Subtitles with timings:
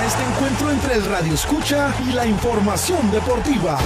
[0.00, 3.78] a este encuentro entre el radio escucha y la información deportiva.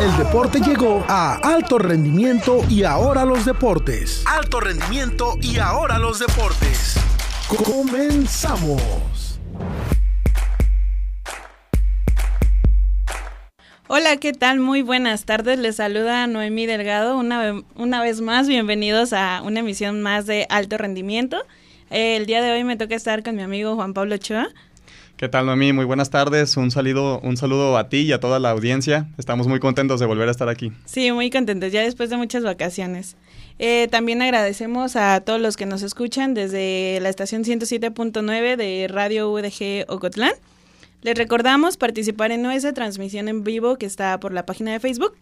[0.00, 4.22] El deporte llegó a alto rendimiento y ahora los deportes.
[4.26, 6.96] Alto rendimiento y ahora los deportes.
[7.48, 9.13] Comenzamos.
[13.96, 14.58] Hola, ¿qué tal?
[14.58, 15.56] Muy buenas tardes.
[15.56, 17.16] Les saluda Noemí Delgado.
[17.16, 21.36] Una, una vez más, bienvenidos a una emisión más de Alto Rendimiento.
[21.90, 24.48] el día de hoy me toca estar con mi amigo Juan Pablo Ochoa.
[25.16, 25.72] ¿Qué tal, Noemí?
[25.72, 26.56] Muy buenas tardes.
[26.56, 29.06] Un saludo, un saludo a ti y a toda la audiencia.
[29.16, 30.72] Estamos muy contentos de volver a estar aquí.
[30.86, 33.14] Sí, muy contentos, ya después de muchas vacaciones.
[33.60, 39.30] Eh, también agradecemos a todos los que nos escuchan desde la estación 107.9 de Radio
[39.30, 40.32] UDG Ocotlán.
[41.04, 45.14] Les recordamos participar en nuestra transmisión en vivo que está por la página de Facebook.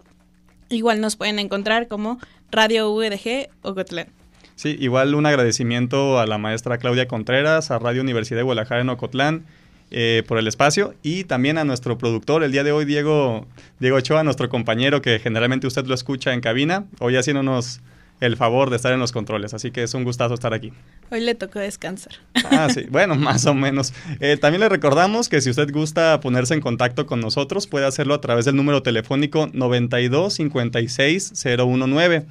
[0.68, 2.20] Igual nos pueden encontrar como
[2.52, 4.06] Radio UDG Ocotlán.
[4.54, 8.90] Sí, igual un agradecimiento a la maestra Claudia Contreras, a Radio Universidad de Guadalajara en
[8.90, 9.44] Ocotlán
[9.90, 13.48] eh, por el espacio y también a nuestro productor el día de hoy, Diego,
[13.80, 17.80] Diego Ochoa, nuestro compañero que generalmente usted lo escucha en cabina, hoy haciéndonos
[18.22, 20.72] el favor de estar en los controles, así que es un gustazo estar aquí.
[21.10, 22.14] Hoy le tocó descansar.
[22.52, 23.92] Ah, sí, bueno, más o menos.
[24.20, 28.14] Eh, también le recordamos que si usted gusta ponerse en contacto con nosotros, puede hacerlo
[28.14, 32.26] a través del número telefónico 92 56 019.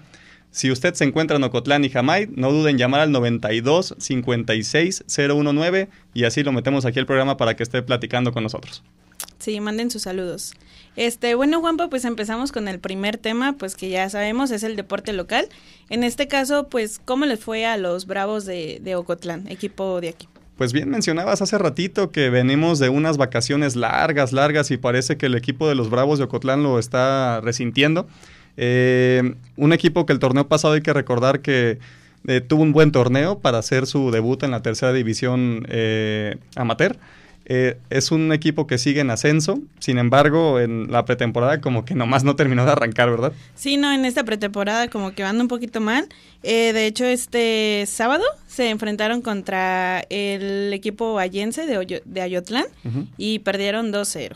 [0.50, 5.04] Si usted se encuentra en Ocotlán y Jamay, no duden en llamar al 92 56
[5.08, 8.82] 019 y así lo metemos aquí al programa para que esté platicando con nosotros.
[9.42, 10.54] Sí, manden sus saludos.
[10.96, 14.76] Este, bueno, Juanpa, pues empezamos con el primer tema, pues que ya sabemos es el
[14.76, 15.48] deporte local.
[15.90, 20.28] En este caso, pues, ¿cómo les fue a los Bravos de, Ocotlán, equipo de aquí?
[20.58, 25.26] Pues bien mencionabas hace ratito que venimos de unas vacaciones largas, largas y parece que
[25.26, 28.08] el equipo de los Bravos de Ocotlán lo está resintiendo.
[28.58, 31.80] Eh, un equipo que el torneo pasado hay que recordar que
[32.28, 36.98] eh, tuvo un buen torneo para hacer su debut en la tercera división eh, amateur.
[37.90, 42.24] Es un equipo que sigue en ascenso, sin embargo, en la pretemporada como que nomás
[42.24, 43.34] no terminó de arrancar, ¿verdad?
[43.56, 46.08] Sí, no, en esta pretemporada como que van un poquito mal.
[46.44, 52.66] de hecho, este sábado se enfrentaron contra el equipo allense de, de Ayotlán
[53.18, 54.36] y perdieron 2-0.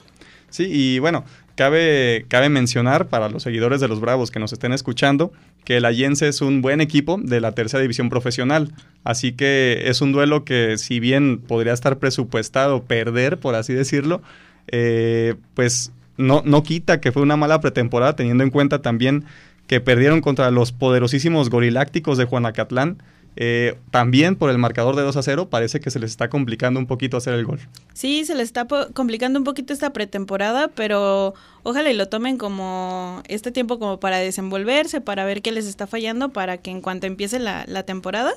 [0.49, 4.73] Sí, y bueno, Cabe, cabe mencionar para los seguidores de los Bravos que nos estén
[4.73, 5.31] escuchando
[5.63, 8.71] que el Allense es un buen equipo de la tercera división profesional.
[9.03, 14.21] Así que es un duelo que si bien podría estar presupuestado perder, por así decirlo,
[14.67, 19.25] eh, pues no, no quita que fue una mala pretemporada teniendo en cuenta también
[19.67, 22.97] que perdieron contra los poderosísimos gorilácticos de Juanacatlán
[23.35, 26.79] eh, también por el marcador de 2 a 0 parece que se les está complicando
[26.79, 27.59] un poquito hacer el gol.
[27.93, 33.21] Sí, se les está complicando un poquito esta pretemporada, pero ojalá y lo tomen como
[33.27, 37.07] este tiempo como para desenvolverse, para ver qué les está fallando, para que en cuanto
[37.07, 38.33] empiece la, la temporada,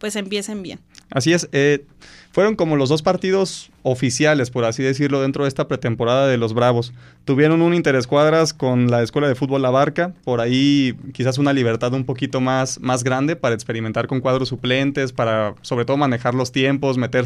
[0.00, 0.80] pues empiecen bien.
[1.10, 1.84] Así es, eh,
[2.32, 6.54] fueron como los dos partidos oficiales, por así decirlo, dentro de esta pretemporada de los
[6.54, 6.92] Bravos.
[7.24, 11.92] Tuvieron un interescuadras con la Escuela de Fútbol La Barca, por ahí quizás una libertad
[11.92, 16.52] un poquito más, más grande para experimentar con cuadros suplentes, para sobre todo manejar los
[16.52, 17.24] tiempos, meter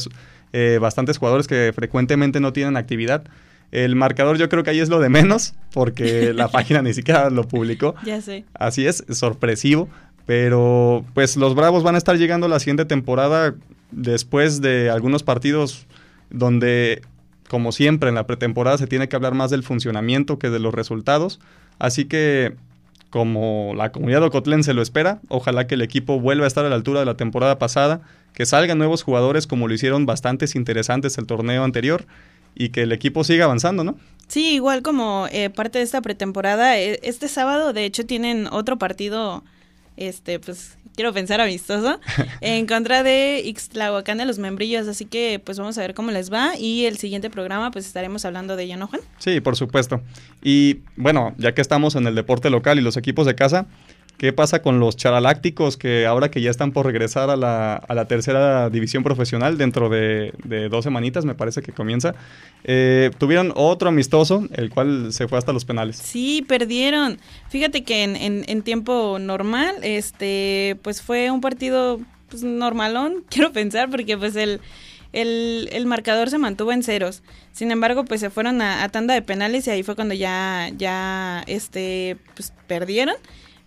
[0.52, 3.24] eh, bastantes jugadores que frecuentemente no tienen actividad.
[3.72, 7.28] El marcador yo creo que ahí es lo de menos, porque la página ni siquiera
[7.28, 7.94] lo publicó.
[8.06, 8.44] Ya sé.
[8.54, 9.88] Así es, sorpresivo.
[10.26, 13.54] Pero pues los Bravos van a estar llegando la siguiente temporada
[13.90, 15.86] después de algunos partidos
[16.30, 17.02] donde,
[17.48, 20.74] como siempre en la pretemporada, se tiene que hablar más del funcionamiento que de los
[20.74, 21.40] resultados.
[21.78, 22.56] Así que,
[23.10, 26.64] como la comunidad de Ocotlen se lo espera, ojalá que el equipo vuelva a estar
[26.64, 28.00] a la altura de la temporada pasada,
[28.32, 32.06] que salgan nuevos jugadores como lo hicieron bastantes interesantes el torneo anterior
[32.56, 33.96] y que el equipo siga avanzando, ¿no?
[34.26, 38.78] Sí, igual como eh, parte de esta pretemporada, e, este sábado de hecho tienen otro
[38.78, 39.44] partido
[39.97, 42.00] este, pues quiero pensar amistoso,
[42.41, 46.32] en contra de Ixtlahuacán de los Membrillos, así que pues vamos a ver cómo les
[46.32, 49.03] va y el siguiente programa pues estaremos hablando de ello, ¿no, Juan?
[49.19, 50.00] Sí, por supuesto.
[50.43, 53.66] Y bueno, ya que estamos en el deporte local y los equipos de casa,
[54.16, 57.95] ¿Qué pasa con los charalácticos que ahora que ya están por regresar a la, a
[57.95, 60.33] la tercera división profesional dentro de,
[60.71, 62.15] dos semanitas, me parece que comienza?
[62.63, 65.97] Eh, tuvieron otro amistoso, el cual se fue hasta los penales.
[65.97, 67.19] Sí, perdieron.
[67.49, 73.91] Fíjate que en, en, tiempo normal, este, pues fue un partido pues, normalón, quiero pensar,
[73.91, 74.61] porque pues el,
[75.13, 77.22] el, el, marcador se mantuvo en ceros.
[77.53, 81.43] Sin embargo, pues se fueron a, tanda de penales y ahí fue cuando ya, ya,
[81.47, 83.16] este, pues perdieron.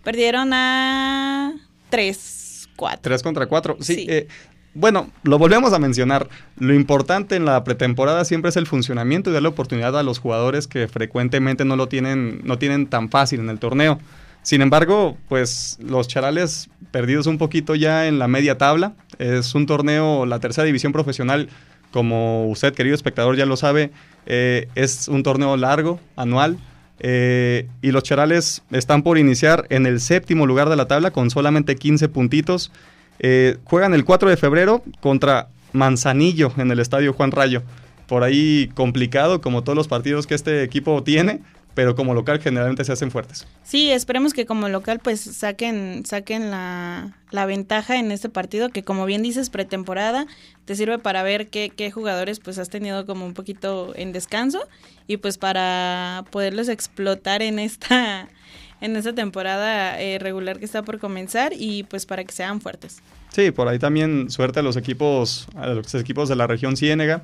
[0.08, 1.54] Perdieron a
[1.90, 3.00] 3, 4.
[3.02, 3.76] 3 contra 4.
[3.82, 4.06] Sí.
[4.08, 4.30] Eh,
[4.74, 6.30] bueno, lo volvemos a mencionar.
[6.58, 10.66] Lo importante en la pretemporada siempre es el funcionamiento y darle oportunidad a los jugadores
[10.68, 14.00] que frecuentemente no lo tienen, no tienen tan fácil en el torneo.
[14.44, 18.94] Sin embargo, pues los charales perdidos un poquito ya en la media tabla.
[19.20, 21.50] Es un torneo, la tercera división profesional,
[21.92, 23.92] como usted, querido espectador, ya lo sabe,
[24.26, 26.58] eh, es un torneo largo, anual.
[27.00, 31.30] Eh, y los charales están por iniciar en el séptimo lugar de la tabla con
[31.30, 32.72] solamente 15 puntitos.
[33.20, 37.64] Eh, juegan el 4 de febrero contra Manzanillo en el estadio Juan Rayo.
[38.08, 41.42] Por ahí complicado, como todos los partidos que este equipo tiene,
[41.78, 43.46] pero como local generalmente se hacen fuertes.
[43.62, 47.14] Sí, esperemos que como local pues saquen, saquen la,
[47.46, 50.26] ventaja en este partido, que como bien dices, pretemporada,
[50.66, 54.68] te sirve para ver qué, qué, jugadores pues has tenido como un poquito en descanso
[55.06, 58.28] y pues para poderlos explotar en esta,
[58.82, 63.04] en esta temporada eh, regular que está por comenzar y pues para que sean fuertes.
[63.32, 67.22] Sí, por ahí también suerte a los equipos, a los equipos de la región Ciénega.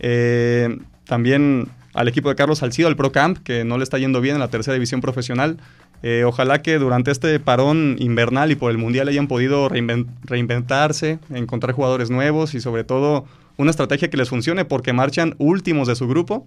[0.00, 4.20] Eh, también al equipo de Carlos Salcido, al Pro Camp, que no le está yendo
[4.20, 5.58] bien en la tercera división profesional.
[6.02, 11.74] Eh, ojalá que durante este parón invernal y por el Mundial hayan podido reinventarse, encontrar
[11.74, 13.24] jugadores nuevos y sobre todo
[13.56, 16.46] una estrategia que les funcione porque marchan últimos de su grupo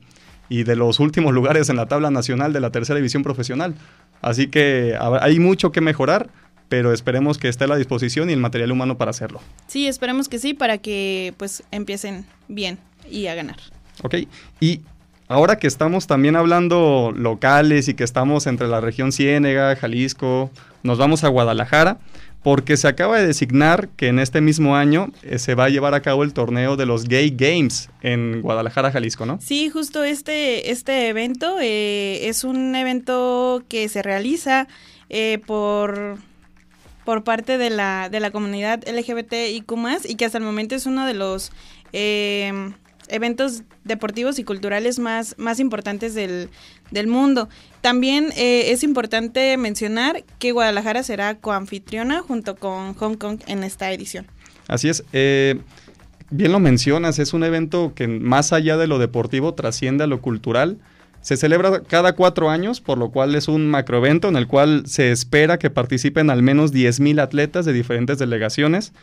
[0.49, 3.75] y de los últimos lugares en la tabla nacional de la tercera división profesional.
[4.21, 6.29] Así que hay mucho que mejorar,
[6.67, 9.39] pero esperemos que esté a la disposición y el material humano para hacerlo.
[9.67, 13.57] Sí, esperemos que sí, para que pues empiecen bien y a ganar.
[14.03, 14.15] Ok,
[14.59, 14.81] y
[15.27, 20.51] ahora que estamos también hablando locales y que estamos entre la región Ciénega, Jalisco,
[20.83, 21.97] nos vamos a Guadalajara,
[22.43, 25.95] porque se acaba de designar que en este mismo año eh, se va a llevar
[25.95, 29.39] a cabo el torneo de los Gay Games en Guadalajara, Jalisco, ¿no?
[29.41, 34.67] Sí, justo este, este evento eh, es un evento que se realiza
[35.09, 36.19] eh, por
[37.03, 39.73] por parte de la, de la comunidad LGBTIQ+,
[40.05, 41.51] y que hasta el momento es uno de los
[43.09, 46.49] eventos deportivos y culturales más, más importantes del,
[47.07, 47.49] mundo.
[47.81, 53.91] También eh, es importante mencionar que Guadalajara será coanfitriona junto con Hong Kong en esta
[53.91, 54.25] edición.
[54.67, 55.03] Así es.
[55.13, 55.59] Eh,
[56.29, 60.21] bien lo mencionas, es un evento que más allá de lo deportivo trasciende a lo
[60.21, 60.79] cultural.
[61.21, 65.11] Se celebra cada cuatro años, por lo cual es un macroevento en el cual se
[65.11, 68.93] espera que participen al menos 10.000 atletas de diferentes delegaciones.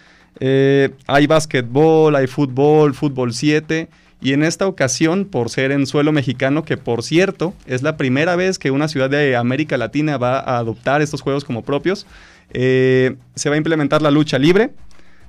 [0.41, 3.89] Eh, hay básquetbol, hay fútbol, fútbol 7.
[4.21, 8.37] Y en esta ocasión, por ser en suelo mexicano, que por cierto es la primera
[8.37, 12.07] vez que una ciudad de América Latina va a adoptar estos juegos como propios,
[12.53, 14.71] eh, se va a implementar la lucha libre,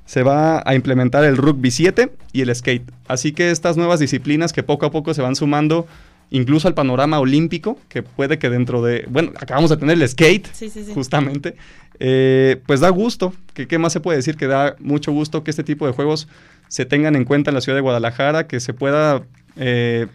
[0.06, 2.92] se va a implementar el rugby 7 y el skate.
[3.08, 5.88] Así que estas nuevas disciplinas que poco a poco se van sumando
[6.30, 10.50] incluso al panorama olímpico, que puede que dentro de, bueno, acabamos de tener el skate,
[10.94, 11.56] justamente,
[12.00, 15.52] eh, pues da gusto, que qué más se puede decir, que da mucho gusto que
[15.52, 16.28] este tipo de juegos
[16.68, 19.24] se tengan en cuenta en la ciudad de Guadalajara, que se pueda...
[19.56, 20.08] Eh,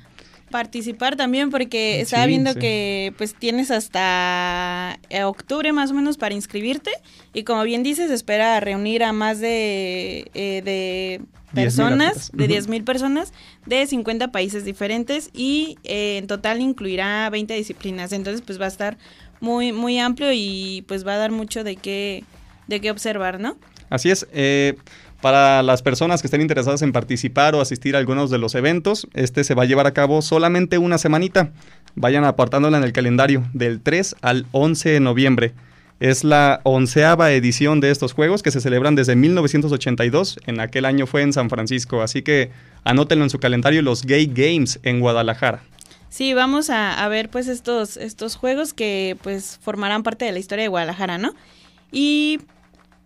[0.50, 6.34] participar también porque estaba viendo que pues tienes hasta eh, octubre más o menos para
[6.34, 6.90] inscribirte
[7.34, 11.20] y como bien dices espera reunir a más de, de
[11.54, 13.32] personas, de 10.000 mil personas
[13.66, 18.12] de 50 países diferentes y en total incluirá 20 disciplinas.
[18.12, 18.98] Entonces, pues va a estar
[19.40, 22.24] muy, muy amplio y pues va a dar mucho de qué,
[22.66, 23.56] de qué observar, ¿no?
[23.90, 24.26] Así es.
[24.32, 24.76] Eh,
[25.20, 29.08] para las personas que estén interesadas en participar o asistir a algunos de los eventos,
[29.14, 31.50] este se va a llevar a cabo solamente una semanita.
[31.96, 35.54] Vayan apartándola en el calendario del 3 al 11 de noviembre.
[35.98, 40.38] Es la onceava edición de estos juegos que se celebran desde 1982.
[40.46, 42.02] En aquel año fue en San Francisco.
[42.02, 42.52] Así que
[42.84, 45.62] anótenlo en su calendario los Gay Games en Guadalajara.
[46.10, 50.62] Sí, vamos a, ver pues estos, estos juegos que pues formarán parte de la historia
[50.62, 51.34] de Guadalajara, ¿no?
[51.92, 52.40] Y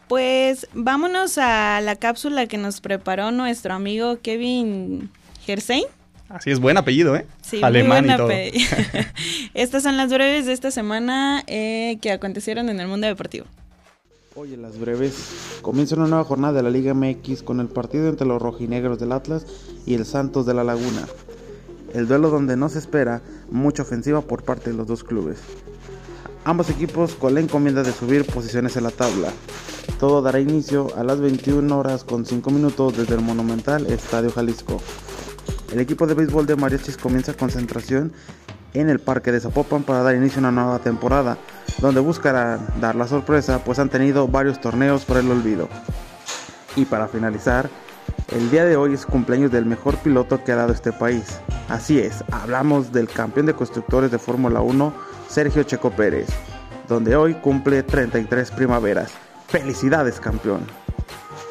[0.08, 5.10] pues vámonos a la cápsula que nos preparó nuestro amigo Kevin
[5.44, 5.84] Gersein.
[6.28, 7.26] Así es, buen apellido, ¿eh?
[7.42, 8.30] Sí, Alemán y todo.
[9.54, 13.46] Estas son las breves de esta semana eh, que acontecieron en el mundo deportivo.
[14.34, 18.08] Hoy en las breves comienza una nueva jornada de la Liga MX con el partido
[18.08, 19.44] entre los rojinegros del Atlas
[19.84, 21.06] y el Santos de la Laguna
[21.94, 25.38] el duelo donde no se espera mucha ofensiva por parte de los dos clubes.
[26.44, 29.28] Ambos equipos con la encomienda de subir posiciones en la tabla.
[30.00, 34.80] Todo dará inicio a las 21 horas con 5 minutos desde el monumental Estadio Jalisco.
[35.72, 38.12] El equipo de béisbol de Mariachis comienza concentración
[38.74, 41.38] en el parque de Zapopan para dar inicio a una nueva temporada,
[41.80, 45.68] donde buscarán dar la sorpresa pues han tenido varios torneos por el olvido.
[46.74, 47.70] Y para finalizar,
[48.34, 51.40] el día de hoy es cumpleaños del mejor piloto que ha dado este país.
[51.68, 54.94] Así es, hablamos del campeón de constructores de Fórmula 1,
[55.28, 56.28] Sergio Checo Pérez,
[56.88, 59.12] donde hoy cumple 33 primaveras.
[59.48, 60.60] Felicidades campeón.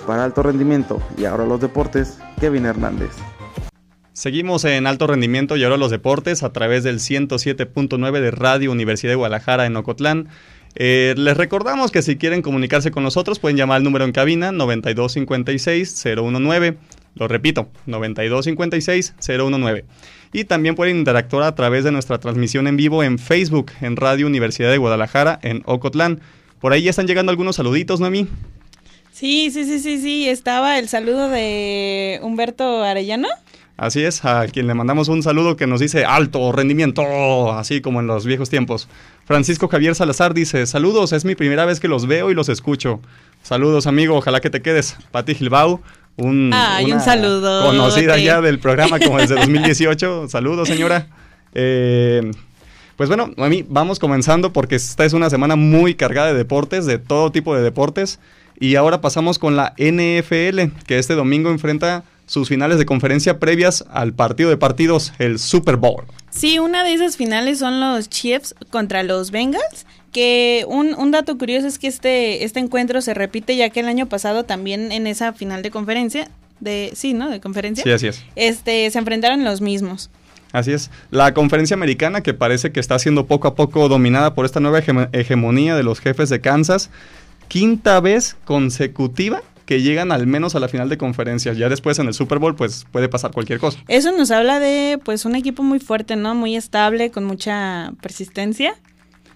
[0.08, 3.12] Para alto rendimiento y ahora los deportes, Kevin Hernández.
[4.14, 9.12] Seguimos en alto rendimiento y ahora los deportes a través del 107.9 de Radio Universidad
[9.12, 10.30] de Guadalajara en Ocotlán.
[10.75, 14.51] Eh, les recordamos que si quieren comunicarse con nosotros pueden llamar al número en cabina
[14.51, 16.78] 9256-019.
[17.16, 19.84] Lo repito, 9256-019.
[20.34, 24.28] Y también pueden interactuar a través de nuestra transmisión en vivo en Facebook, en Radio
[24.28, 26.22] Universidad de Guadalajara, en Ocotlán.
[26.62, 28.30] Por ahí ya están llegando algunos saluditos, Noemí.
[29.12, 30.30] Sí, sí, sí, sí, sí.
[30.30, 33.28] Estaba el saludo de Humberto Arellano.
[33.78, 38.00] Así es, a quien le mandamos un saludo que nos dice alto rendimiento, así como
[38.00, 38.88] en los viejos tiempos.
[39.25, 43.00] Francisco Javier Salazar dice, saludos, es mi primera vez que los veo y los escucho.
[43.42, 44.98] Saludos, amigo, ojalá que te quedes.
[45.12, 45.82] Pati Gilbao,
[46.18, 47.66] un, Ay, un saludo.
[47.66, 50.28] Conocida ya del programa como desde 2018.
[50.30, 51.08] Saludos, señora.
[51.54, 52.32] Eh,
[52.98, 56.86] pues bueno, a mí vamos comenzando porque esta es una semana muy cargada de deportes,
[56.86, 58.20] de todo tipo de deportes.
[58.60, 63.84] Y ahora pasamos con la NFL, que este domingo enfrenta sus finales de conferencia previas
[63.92, 66.06] al partido de partidos, el Super Bowl.
[66.30, 69.86] Sí, una de esas finales son los Chiefs contra los Bengals.
[70.14, 73.90] Que un, un dato curioso es que este, este encuentro se repite ya que el
[73.90, 77.30] año pasado también en esa final de conferencia, de sí, ¿no?
[77.30, 77.84] De conferencia.
[77.84, 78.24] Sí, así es.
[78.38, 80.10] Este, se enfrentaron los mismos.
[80.54, 80.90] Así es.
[81.10, 84.80] La conferencia americana, que parece que está siendo poco a poco dominada por esta nueva
[84.80, 86.92] hegemonía de los jefes de Kansas,
[87.50, 91.56] quinta vez consecutiva que llegan al menos a la final de conferencias.
[91.56, 93.80] Ya después en el Super Bowl, pues puede pasar cualquier cosa.
[93.88, 96.36] Eso nos habla de, pues, un equipo muy fuerte, ¿no?
[96.36, 98.74] Muy estable, con mucha persistencia.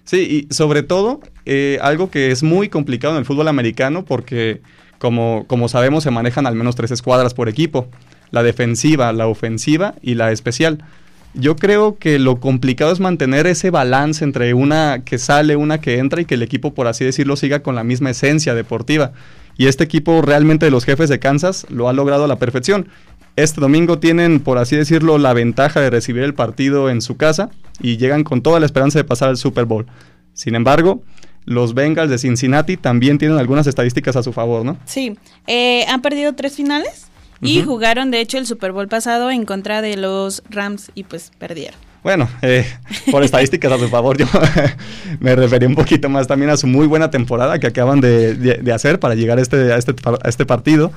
[0.04, 4.60] Sí, y sobre todo, eh, algo que es muy complicado en el fútbol americano, porque
[4.98, 7.88] como, como sabemos, se manejan al menos tres escuadras por equipo:
[8.30, 10.84] la defensiva, la ofensiva y la especial.
[11.32, 15.96] Yo creo que lo complicado es mantener ese balance entre una que sale, una que
[15.96, 19.12] entra y que el equipo, por así decirlo, siga con la misma esencia deportiva.
[19.56, 22.88] Y este equipo realmente de los jefes de Kansas lo ha logrado a la perfección.
[23.36, 27.50] Este domingo tienen, por así decirlo, la ventaja de recibir el partido en su casa
[27.80, 29.86] y llegan con toda la esperanza de pasar al Super Bowl.
[30.32, 31.02] Sin embargo,
[31.44, 34.78] los Bengals de Cincinnati también tienen algunas estadísticas a su favor, ¿no?
[34.84, 37.06] Sí, eh, han perdido tres finales
[37.40, 41.30] y jugaron de hecho el Super Bowl pasado en contra de los Rams y pues
[41.38, 41.78] perdieron.
[42.06, 42.64] Bueno, eh,
[43.10, 44.26] por estadísticas a su favor, yo
[45.18, 49.00] me referí un poquito más también a su muy buena temporada que acaban de, hacer
[49.00, 50.92] para llegar a este, este, a este partido.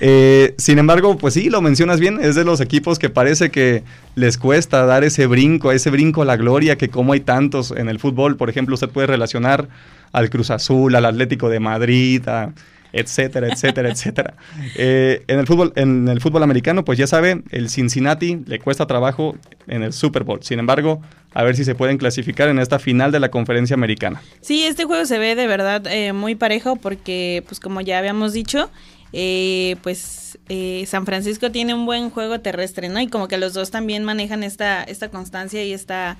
[0.00, 3.82] Eh, sin embargo, pues sí, lo mencionas bien, es de los equipos que parece que
[4.14, 7.90] les cuesta dar ese brinco, ese brinco a la gloria, que como hay tantos en
[7.90, 9.68] el fútbol, por ejemplo, usted puede relacionar
[10.12, 12.54] al Cruz Azul, al Atlético de Madrid, a
[12.94, 14.34] etcétera, etcétera, etcétera.
[14.76, 18.86] Eh, en, el fútbol, en el fútbol americano, pues ya sabe, el Cincinnati le cuesta
[18.86, 19.36] trabajo
[19.66, 20.42] en el Super Bowl.
[20.42, 24.22] Sin embargo, a ver si se pueden clasificar en esta final de la conferencia americana.
[24.40, 28.32] Sí, este juego se ve de verdad eh, muy parejo porque, pues como ya habíamos
[28.32, 28.70] dicho,
[29.12, 30.38] eh, pues
[30.86, 33.00] San Francisco tiene un buen juego terrestre, ¿no?
[33.00, 36.16] Y como que los dos también manejan esta, esta constancia y esta...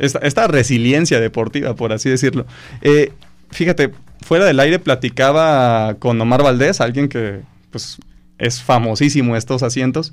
[0.00, 2.46] Esta, esta resiliencia deportiva, por así decirlo.
[3.50, 3.90] fíjate,
[4.28, 7.98] fuera del aire platicaba con Omar Valdés, alguien que pues
[8.36, 10.12] es famosísimo estos asientos.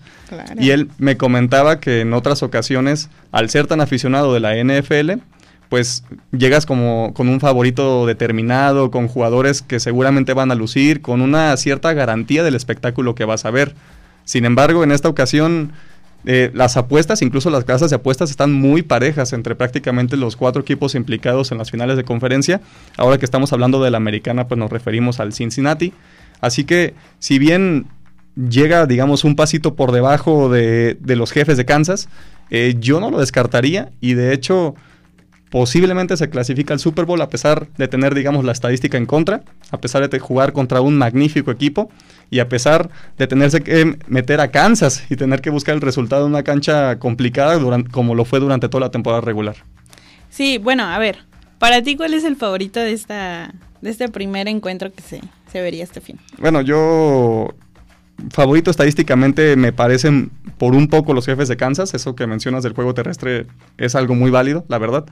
[0.57, 5.21] Y él me comentaba que en otras ocasiones, al ser tan aficionado de la NFL,
[5.67, 11.19] pues llegas como con un favorito determinado, con jugadores que seguramente van a lucir, con
[11.19, 13.75] una cierta garantía del espectáculo que vas a ver.
[14.23, 15.73] Sin embargo, en esta ocasión
[16.25, 20.61] eh, las apuestas, incluso las casas de apuestas, están muy parejas entre prácticamente los cuatro
[20.61, 22.61] equipos implicados en las finales de conferencia.
[22.97, 25.93] Ahora que estamos hablando de la americana, pues nos referimos al Cincinnati.
[26.41, 27.85] Así que, si bien
[28.35, 32.09] llega, digamos, un pasito por debajo de, los jefes de Kansas,
[32.49, 34.75] eh, yo no lo descartaría y de hecho
[35.49, 39.41] posiblemente se clasifica al Super Bowl a pesar de tener, digamos, la estadística en contra,
[39.71, 41.89] a pesar de jugar contra un magnífico equipo
[42.29, 46.25] y a pesar de tenerse que meter a Kansas y tener que buscar el resultado
[46.25, 49.55] en una cancha complicada durante, como lo fue durante toda la temporada regular.
[50.29, 51.19] Sí, bueno, a ver,
[51.59, 55.61] para ti, ¿cuál es el favorito de esta de este primer encuentro que se, se
[55.61, 56.19] vería este fin?
[56.39, 57.53] Bueno, yo
[58.31, 61.93] favorito estadísticamente me parecen por un poco los jefes de Kansas.
[61.93, 63.45] Eso que mencionas del juego terrestre
[63.77, 65.05] es algo muy válido, la verdad.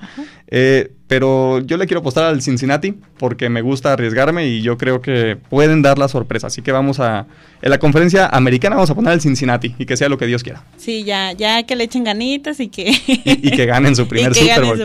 [0.48, 5.02] Eh, pero yo le quiero apostar al Cincinnati porque me gusta arriesgarme y yo creo
[5.02, 6.48] que pueden dar la sorpresa.
[6.48, 7.28] Así que vamos a.
[7.62, 10.44] En la conferencia americana vamos a poner al Cincinnati y que sea lo que Dios
[10.44, 10.64] quiera.
[10.78, 12.92] Sí, ya, ya que le echen ganitas y que.
[13.06, 14.84] y, que ganen su primer Super Bowl.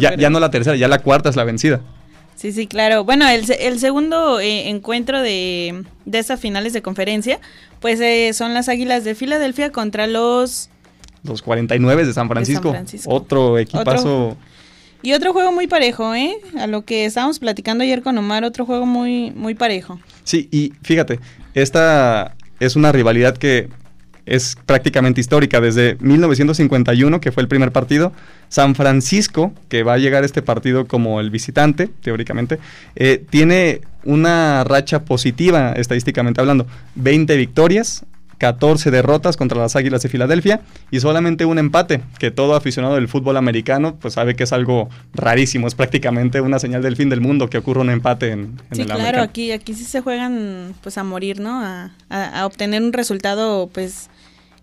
[0.00, 1.80] Ya, ya no la tercera, ya la cuarta es la vencida.
[2.38, 3.02] Sí, sí, claro.
[3.02, 7.40] Bueno, el, el segundo eh, encuentro de, de esas finales de conferencia,
[7.80, 10.70] pues eh, son las Águilas de Filadelfia contra los...
[11.24, 12.72] Los 49 de San Francisco.
[13.06, 14.36] Otro equipazo.
[15.02, 16.36] y otro juego muy parejo, ¿eh?
[16.56, 19.98] A lo que estábamos platicando ayer con Omar, otro juego muy, muy parejo.
[20.22, 21.18] Sí, y fíjate,
[21.54, 23.68] esta es una rivalidad que
[24.28, 25.60] es prácticamente histórica.
[25.60, 28.12] Desde 1951, que fue el primer partido,
[28.48, 32.58] San Francisco, que va a llegar a este partido como el visitante, teóricamente,
[32.96, 36.66] eh, tiene una racha positiva, estadísticamente hablando.
[36.94, 38.04] 20 victorias,
[38.38, 43.08] 14 derrotas contra las Águilas de Filadelfia y solamente un empate, que todo aficionado del
[43.08, 47.20] fútbol americano pues sabe que es algo rarísimo, es prácticamente una señal del fin del
[47.20, 50.74] mundo que ocurra un empate en, en sí, el claro, aquí, aquí sí se juegan
[50.82, 51.60] pues a morir, ¿no?
[51.60, 54.08] A, a, a, obtener un resultado pues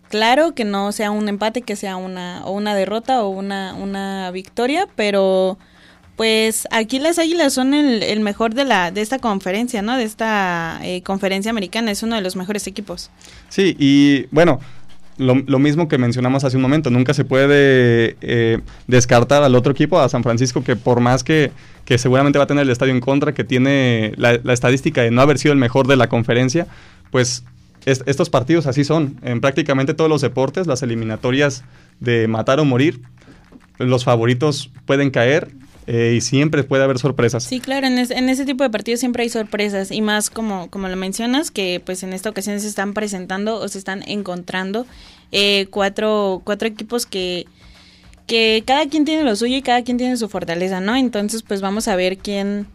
[0.10, 4.32] claro, que no sea un empate, que sea una, o una derrota o una, una
[4.32, 5.58] victoria, pero
[6.16, 9.98] pues aquí las Águilas son el, el, mejor de la de esta conferencia, ¿no?
[9.98, 13.12] De esta eh, conferencia americana, es uno de los mejores equipos.
[13.50, 14.62] Sí, y bueno,
[15.18, 19.74] lo, lo, mismo que mencionamos hace un momento, nunca se puede eh, descartar al otro
[19.74, 21.52] equipo, a San Francisco, que por más que,
[21.84, 25.12] que seguramente va a tener el estadio en contra, que tiene la, la estadística de
[25.12, 26.68] no haber sido el mejor de la conferencia,
[27.12, 27.44] pues
[27.86, 29.18] es, estos partidos así son.
[29.22, 31.64] En prácticamente todos los deportes, las eliminatorias
[32.00, 33.02] de matar o morir,
[33.78, 35.52] los favoritos pueden caer
[35.88, 37.44] eh, y siempre puede haber sorpresas.
[37.44, 40.96] Sí, claro, en, ese tipo de partidos siempre hay sorpresas y más como, como lo
[40.96, 44.88] mencionas, que pues en esta ocasión se están presentando o se están encontrando
[45.32, 47.46] eh, cuatro, cuatro equipos que,
[48.26, 50.96] que cada quien tiene lo suyo y cada quien tiene su fortaleza, ¿no?
[50.96, 52.66] Entonces pues vamos a ver quién,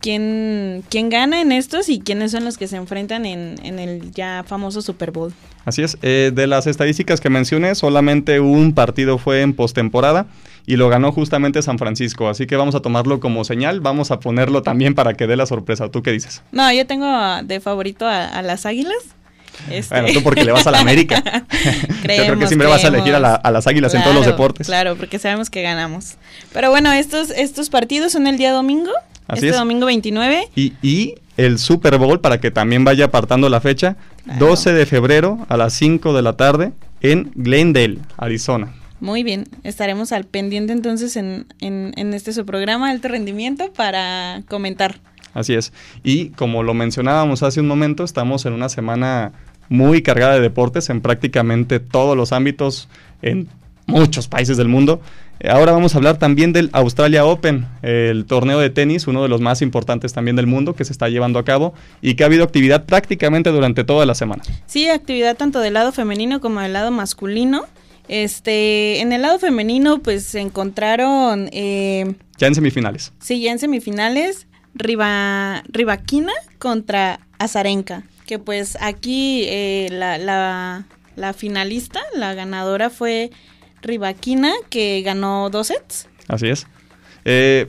[0.00, 4.12] quién, quién gana en estos y quiénes son los que se enfrentan en, en el
[4.12, 5.32] ya famoso Super Bowl.
[5.64, 10.26] Así es, eh, de las estadísticas que mencioné, solamente un partido fue en postemporada
[10.66, 14.20] y lo ganó justamente San Francisco, así que vamos a tomarlo como señal, vamos a
[14.20, 15.90] ponerlo también para que dé la sorpresa.
[15.90, 16.42] ¿Tú qué dices?
[16.52, 17.06] No, yo tengo
[17.42, 18.96] de favorito a, a las Águilas.
[19.70, 19.94] Este...
[19.94, 21.22] Bueno, tú porque le vas a la América.
[21.22, 21.46] creemos,
[22.02, 22.70] yo creo que siempre creemos.
[22.70, 24.66] vas a elegir a, la, a las Águilas claro, en todos los deportes.
[24.66, 26.16] Claro, porque sabemos que ganamos.
[26.52, 28.92] Pero bueno, estos, estos partidos son el día domingo.
[29.28, 29.56] Así este es.
[29.56, 30.48] domingo 29.
[30.56, 34.46] Y, y, el Super Bowl, para que también vaya apartando la fecha, claro.
[34.46, 38.74] 12 de febrero a las 5 de la tarde en Glendale, Arizona.
[38.98, 44.42] Muy bien, estaremos al pendiente entonces en, en, en este su programa Alto Rendimiento para
[44.48, 44.96] comentar.
[45.32, 45.72] Así es.
[46.02, 49.32] Y como lo mencionábamos hace un momento, estamos en una semana
[49.68, 52.88] muy cargada de deportes en prácticamente todos los ámbitos,
[53.22, 53.48] en
[53.88, 55.00] muchos países del mundo.
[55.48, 59.40] Ahora vamos a hablar también del Australia Open, el torneo de tenis, uno de los
[59.40, 62.44] más importantes también del mundo que se está llevando a cabo y que ha habido
[62.44, 64.42] actividad prácticamente durante toda la semana.
[64.66, 67.66] Sí, actividad tanto del lado femenino como del lado masculino.
[68.08, 71.48] Este, en el lado femenino, pues se encontraron.
[71.52, 73.12] Eh, ya en semifinales.
[73.20, 74.46] Sí, ya en semifinales.
[74.74, 78.04] Riva, Rivaquina contra Azarenka.
[78.26, 80.84] Que pues aquí eh, la, la,
[81.16, 83.30] la, finalista, la ganadora fue
[83.82, 86.08] Rivaquina, que ganó dos sets.
[86.28, 86.66] Así es.
[87.24, 87.68] Eh,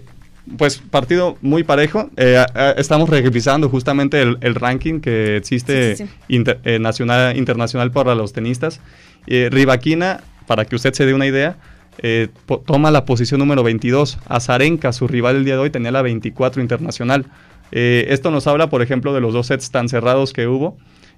[0.58, 2.10] pues partido muy parejo.
[2.18, 2.44] Eh,
[2.78, 6.36] estamos revisando justamente el, el, ranking que existe sí, sí, sí.
[6.36, 8.80] Inter, eh, nacional, internacional para los tenistas.
[9.28, 11.58] Eh, Rivaquina, para que usted se dé una idea,
[12.00, 12.30] eh,
[12.66, 14.18] toma la posición número 22.
[14.28, 17.26] Azarenka, su rival el día de hoy, tenía la 24 internacional.
[17.72, 20.76] Esto nos habla, por ejemplo, de los dos sets tan cerrados que hubo,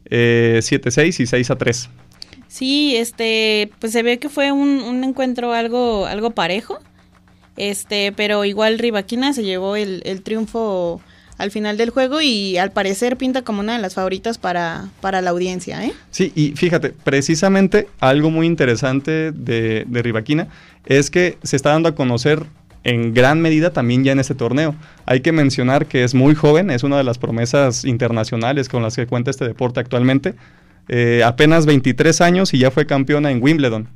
[0.09, 1.87] 7-6 y 6-3.
[2.51, 6.79] Sí, este, pues se ve que fue un, un encuentro algo, algo parejo.
[7.55, 11.01] Este, pero igual Rivaquina se llevó el, el, triunfo
[11.37, 15.21] al final del juego y al parecer pinta como una de las favoritas para, para
[15.21, 15.93] la audiencia, ¿eh?
[16.09, 20.49] Sí, y fíjate, precisamente algo muy interesante de, de Rivaquina
[20.85, 22.45] es que se está dando a conocer
[22.83, 24.75] en gran medida también ya en este torneo.
[25.05, 28.97] Hay que mencionar que es muy joven, es una de las promesas internacionales con las
[28.97, 30.35] que cuenta este deporte actualmente.
[30.87, 33.87] Eh, apenas 23 años y ya fue campeona en Wimbledon.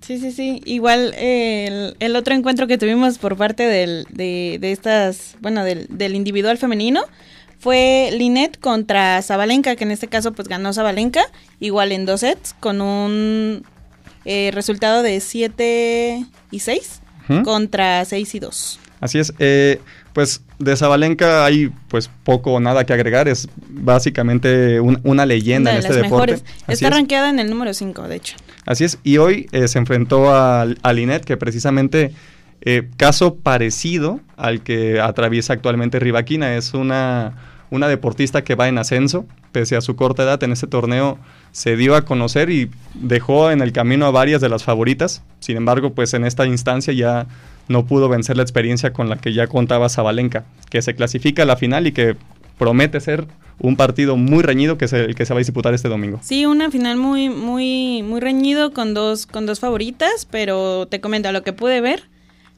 [0.00, 0.60] Sí, sí, sí.
[0.64, 5.64] Igual eh, el, el, otro encuentro que tuvimos por parte del, de, de, estas, bueno,
[5.64, 7.02] del, del, individual femenino
[7.58, 11.22] fue Linet contra Zabalenka, que en este caso pues ganó Zabalenka,
[11.58, 13.64] igual en dos sets, con un
[14.24, 17.44] eh, resultado de 7 y 6 uh -huh.
[17.44, 18.80] contra 6 y 2.
[19.00, 19.32] Así es.
[19.38, 19.80] Eh,
[20.16, 25.72] pues de Zabalenka hay pues poco o nada que agregar, es básicamente un, una leyenda
[25.72, 26.38] una en este deporte.
[26.66, 26.90] Está es.
[26.90, 28.36] rankeada en el número 5, de hecho.
[28.64, 32.14] Así es, y hoy eh, se enfrentó a, a Linet, que precisamente
[32.62, 37.34] eh, caso parecido al que atraviesa actualmente Rivaquina, es una,
[37.68, 41.18] una deportista que va en ascenso, pese a su corta edad en este torneo
[41.52, 45.58] se dio a conocer y dejó en el camino a varias de las favoritas, sin
[45.58, 47.26] embargo pues en esta instancia ya
[47.68, 51.46] no pudo vencer la experiencia con la que ya contaba Zabalenka, que se clasifica a
[51.46, 52.16] la final y que
[52.58, 53.26] promete ser
[53.58, 56.20] un partido muy reñido que es el que se va a disputar este domingo.
[56.22, 61.28] Sí, una final muy muy muy reñido con dos con dos favoritas, pero te comento
[61.28, 62.04] a lo que pude ver,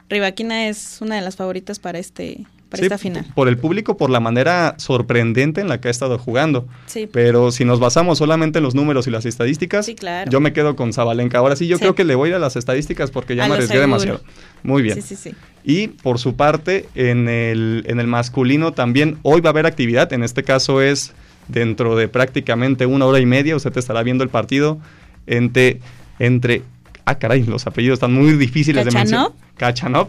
[0.09, 3.25] Rivaquina es una de las favoritas para este para esta final.
[3.35, 6.67] Por el público, por la manera sorprendente en la que ha estado jugando.
[6.87, 7.09] Sí.
[7.11, 10.31] Pero si nos basamos solamente en los números y las estadísticas, Sí, claro.
[10.31, 11.39] yo me quedo con Zabalenka.
[11.39, 11.81] Ahora sí, yo Sí.
[11.81, 14.21] creo que le voy a ir a las estadísticas porque ya A me arriesgué demasiado.
[14.63, 14.97] Muy bien.
[14.97, 15.35] Sí, sí, sí.
[15.65, 20.13] Y por su parte, en el, en el masculino también, hoy va a haber actividad.
[20.13, 21.13] En este caso es
[21.49, 23.57] dentro de prácticamente una hora y media.
[23.57, 24.79] Usted estará viendo el partido
[25.27, 25.81] entre.
[26.19, 26.63] entre
[27.07, 29.33] ah, caray, los apellidos están muy difíciles de mencionar.
[29.57, 30.09] Kachanov.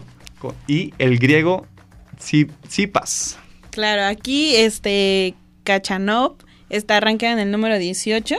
[0.66, 1.66] y el griego
[2.20, 3.38] Tsi- Tsipas.
[3.70, 6.36] Claro, aquí este Kachanov
[6.68, 8.36] está arrancado en el número 18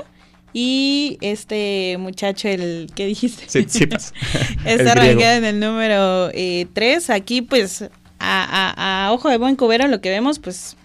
[0.53, 4.13] y este muchacho, el que dijiste, Sí, Tsipas.
[4.65, 6.29] El está arrancado en el número
[6.73, 7.09] 3.
[7.09, 7.89] Aquí pues a,
[8.19, 10.75] a- a ojo de buen cubero lo que vemos pues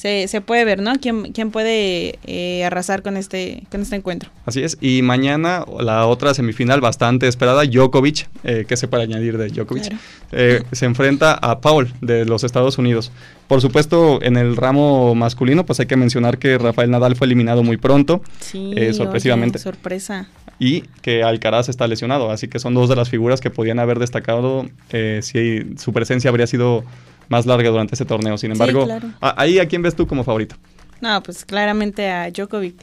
[0.00, 0.92] se, se puede ver, ¿no?
[1.00, 4.30] ¿Quién, quién puede eh, arrasar con este, con este encuentro?
[4.46, 4.78] Así es.
[4.80, 9.82] Y mañana la otra semifinal bastante esperada, Djokovic, eh, ¿qué se puede añadir de Djokovic?
[9.88, 9.98] Claro.
[10.32, 13.12] Eh, se enfrenta a Paul de los Estados Unidos.
[13.46, 17.62] Por supuesto, en el ramo masculino, pues hay que mencionar que Rafael Nadal fue eliminado
[17.62, 19.58] muy pronto Sí, Eh, sorpresivamente.
[19.58, 20.28] oye, sorpresa.
[20.58, 22.30] y que Alcaraz está lesionado.
[22.30, 26.30] Así que son dos de las figuras que podían haber destacado eh, si su presencia
[26.30, 26.84] habría sido
[27.30, 28.36] más larga durante ese torneo.
[28.36, 29.08] Sin Sí, embargo, claro.
[29.22, 30.56] a- ahí a quién ves tú como favorito.
[31.00, 32.74] No, pues claramente a Djokovic.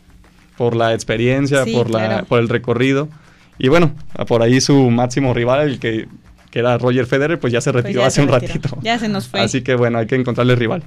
[0.58, 2.26] por la experiencia, Sí, por, la, claro.
[2.26, 3.08] por el recorrido.
[3.60, 3.94] Y bueno,
[4.28, 6.08] por ahí su máximo rival, el que,
[6.50, 8.54] que era Roger Federer, pues ya se Pues retiró ya hace se un retiró.
[8.56, 8.78] ratito.
[8.82, 9.42] Ya se nos fue.
[9.42, 10.82] Así que bueno, hay que encontrarle rival.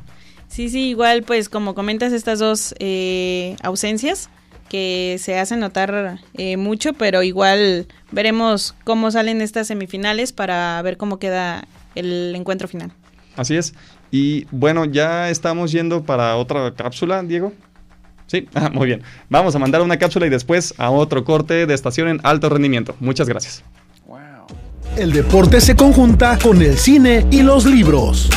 [0.48, 4.28] Sí, sí, igual pues como comentas estas dos eh, ausencias
[4.68, 10.96] que se hacen notar eh, mucho, pero igual veremos cómo salen estas semifinales para ver
[10.96, 12.90] cómo queda el encuentro final.
[13.36, 13.74] Así es.
[14.10, 17.52] Y bueno, ya estamos yendo para otra cápsula, Diego.
[18.26, 19.02] Sí, ah, muy bien.
[19.28, 22.94] Vamos a mandar una cápsula y después a otro corte de estación en alto rendimiento.
[23.00, 23.64] Muchas gracias.
[24.96, 28.28] El deporte se conjunta con el cine y los libros.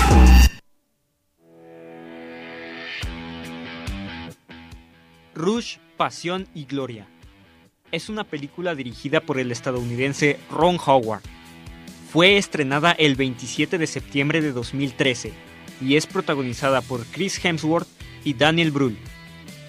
[5.34, 7.08] Rush, Pasión y Gloria.
[7.92, 11.22] Es una película dirigida por el estadounidense Ron Howard.
[12.14, 15.34] Fue estrenada el 27 de septiembre de 2013
[15.82, 17.88] y es protagonizada por Chris Hemsworth
[18.24, 19.00] y Daniel Brühl.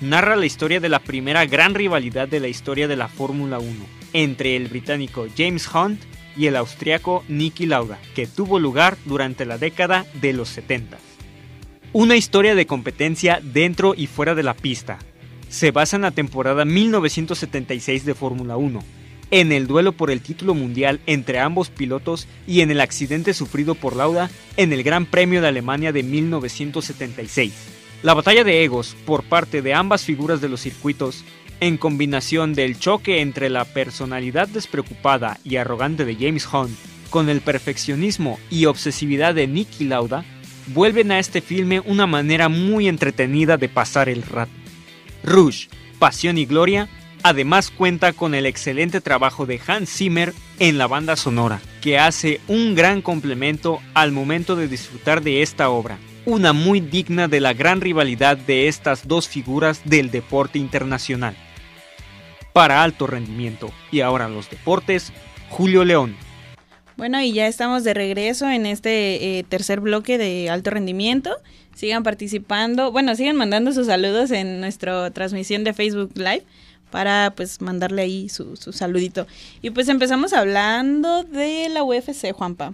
[0.03, 3.71] Narra la historia de la primera gran rivalidad de la historia de la Fórmula 1
[4.13, 6.03] entre el británico James Hunt
[6.37, 10.99] y el austriaco Niki Lauda, que tuvo lugar durante la década de los 70.
[11.95, 14.99] Una historia de competencia dentro y fuera de la pista,
[15.49, 18.81] se basa en la temporada 1976 de Fórmula 1,
[19.35, 23.75] en el duelo por el título mundial entre ambos pilotos y en el accidente sufrido
[23.75, 27.53] por Lauda en el Gran Premio de Alemania de 1976.
[28.05, 31.25] La batalla de egos por parte de ambas figuras de los circuitos,
[31.59, 36.79] en combinación del choque entre la personalidad despreocupada y arrogante de James Hunt
[37.11, 40.25] con el perfeccionismo y obsesividad de Niki Lauda,
[40.69, 44.53] vuelven a este filme una manera muy entretenida de pasar el rato.
[45.25, 45.67] Rush,
[45.99, 46.89] Pasión y Gloria,
[47.25, 52.41] además cuenta con el excelente trabajo de Hans Zimmer en la banda sonora, que hace
[52.49, 57.55] un gran complemento al momento de disfrutar de esta obra, una muy digna de la
[57.55, 61.35] gran rivalidad de estas dos figuras del deporte internacional.
[62.53, 65.11] Para alto rendimiento y ahora los deportes,
[65.49, 66.15] Julio León.
[66.99, 71.35] Bueno, y ya estamos de regreso en este eh, tercer bloque de alto rendimiento.
[71.75, 76.45] Sigan participando, bueno, sigan mandando sus saludos en nuestra transmisión de Facebook Live
[76.95, 79.27] para pues mandarle ahí su, su saludito.
[79.63, 82.73] Y pues empezamos hablando de la UFC, Juanpa.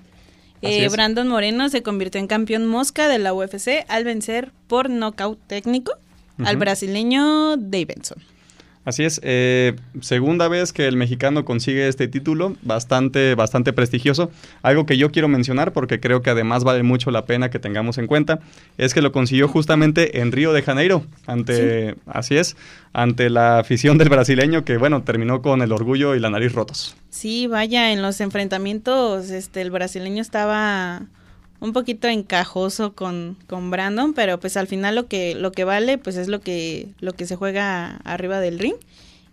[0.61, 0.87] Eh.
[0.91, 5.95] Brandon Moreno se convirtió en campeón mosca de la UFC al vencer por nocaut técnico
[6.45, 8.19] al brasileño Davidson.
[8.91, 14.33] Así es, eh, segunda vez que el mexicano consigue este título, bastante, bastante prestigioso.
[14.63, 17.99] Algo que yo quiero mencionar, porque creo que además vale mucho la pena que tengamos
[17.99, 18.41] en cuenta,
[18.79, 22.57] es que lo consiguió justamente en Río de Janeiro, ante, así es,
[22.93, 26.97] ante la afición del brasileño que, bueno, terminó con el orgullo y la nariz rotos.
[27.11, 31.03] Sí, vaya, en los enfrentamientos, este, el brasileño estaba
[31.61, 35.99] un poquito encajoso con, con Brandon, pero pues al final lo que, lo que vale,
[35.99, 38.77] pues es lo que, lo que se juega arriba del ring.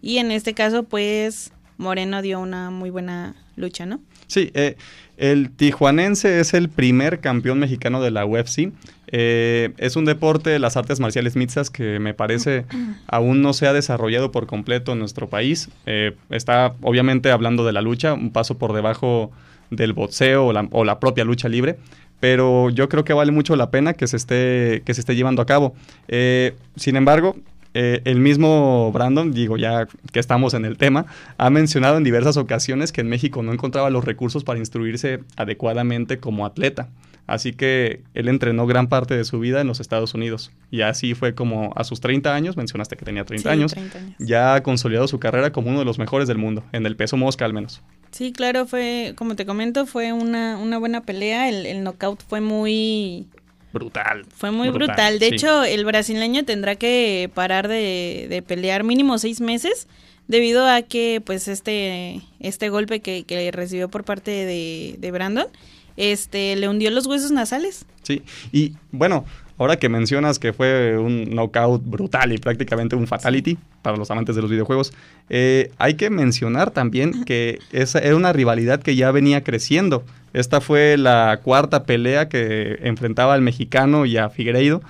[0.02, 4.00] Y en este caso, pues, Moreno dio una muy buena lucha, ¿no?
[4.28, 4.76] Sí, eh,
[5.16, 8.72] el tijuanense es el primer campeón mexicano de la UFC.
[9.08, 12.66] Eh, es un deporte de las artes marciales mixtas que me parece
[13.08, 15.70] aún no se ha desarrollado por completo en nuestro país.
[15.86, 19.32] Eh, está obviamente hablando de la lucha, un paso por debajo
[19.72, 21.78] del boxeo o la, o la propia lucha libre.
[22.20, 25.42] Pero yo creo que vale mucho la pena que se esté, que se esté llevando
[25.42, 25.76] a cabo.
[26.08, 27.36] Eh, sin embargo,
[27.74, 31.06] eh, el mismo Brandon, digo ya que estamos en el tema,
[31.38, 36.18] ha mencionado en diversas ocasiones que en México no encontraba los recursos para instruirse adecuadamente
[36.18, 36.90] como atleta.
[37.28, 40.50] Así que él entrenó gran parte de su vida en los Estados Unidos.
[40.72, 43.98] Y así fue como a sus 30 años, mencionaste que tenía 30, Sí, años, 30
[43.98, 44.16] años.
[44.18, 47.18] ya ha consolidado su carrera como uno de los mejores del mundo, en el peso
[47.18, 47.84] mosca al menos.
[48.12, 51.50] Sí, claro, fue, como te comento, fue una, una buena pelea.
[51.50, 53.28] El, el knockout fue muy,
[53.74, 54.26] Brutal.
[54.36, 55.20] fue muy brutal.
[55.20, 55.36] De sí.
[55.36, 59.88] hecho, el brasileño tendrá que parar de, de pelear mínimo seis meses
[60.28, 65.48] debido a que, pues, este, este golpe que, que recibió por parte de, de Brandon,
[65.96, 67.86] este, le hundió los huesos nasales.
[68.04, 69.26] Sí, y bueno,
[69.58, 74.36] ahora que mencionas que fue un knockout brutal y prácticamente un fatality para los amantes
[74.36, 74.94] de los videojuegos,
[75.30, 80.04] eh, hay que mencionar también que esa era una rivalidad que ya venía creciendo.
[80.34, 84.82] Esta fue la cuarta pelea que enfrentaba al mexicano y a Figueiredo.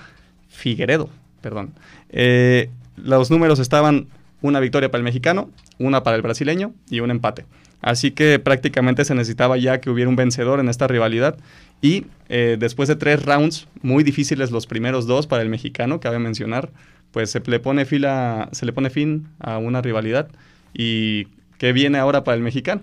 [0.48, 1.08] Figueredo,
[1.40, 1.72] perdón.
[2.10, 4.08] Eh, los números estaban
[4.42, 7.44] una victoria para el mexicano, una para el brasileño y un empate.
[7.80, 11.38] Así que prácticamente se necesitaba ya que hubiera un vencedor en esta rivalidad.
[11.80, 16.18] Y eh, después de tres rounds, muy difíciles los primeros dos para el mexicano, cabe
[16.18, 16.70] mencionar,
[17.12, 20.28] pues se le pone, fila, se le pone fin a una rivalidad.
[20.74, 22.82] ¿Y qué viene ahora para el mexicano?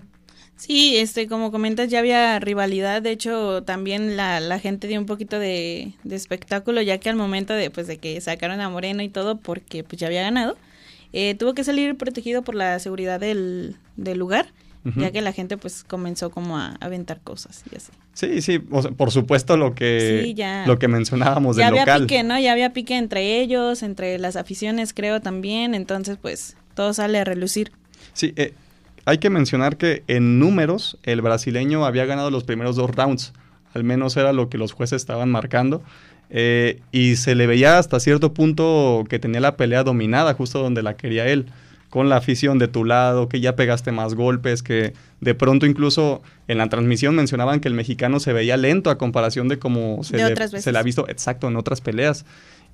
[0.56, 3.02] Sí, este, como comentas, ya había rivalidad.
[3.02, 7.52] De hecho, también la, la gente dio un poquito de, espectáculo, ya que al momento
[7.52, 10.56] de, pues, de que sacaron a Moreno y todo, porque pues ya había ganado,
[11.12, 14.48] eh, tuvo que salir protegido por la seguridad del, del lugar,
[14.94, 17.90] Ya que la gente pues comenzó como a aventar cosas y así.
[18.14, 20.64] Sí, sí, o sea, por supuesto lo que, Sí, ya.
[20.66, 22.02] lo que mencionábamos ya del había local.
[22.02, 22.38] pique, ¿no?
[22.38, 25.74] Ya había pique entre ellos, entre las aficiones, creo también.
[25.74, 27.72] Entonces, pues, todo sale a relucir.
[28.12, 28.54] Sí, eh,
[29.04, 33.32] hay que mencionar que en números el brasileño había ganado los primeros dos rounds.
[33.74, 35.82] Al menos era lo que los jueces estaban marcando.
[36.30, 40.82] Eh, y se le veía hasta cierto punto que tenía la pelea dominada justo donde
[40.82, 41.46] la quería él.
[41.90, 46.20] Con la afición de tu lado, que ya pegaste más golpes, que de pronto incluso
[46.48, 50.16] en la transmisión mencionaban que el mexicano se veía lento a comparación de cómo se,
[50.16, 50.72] De le, otras se veces.
[50.72, 52.26] le ha visto exacto en otras peleas.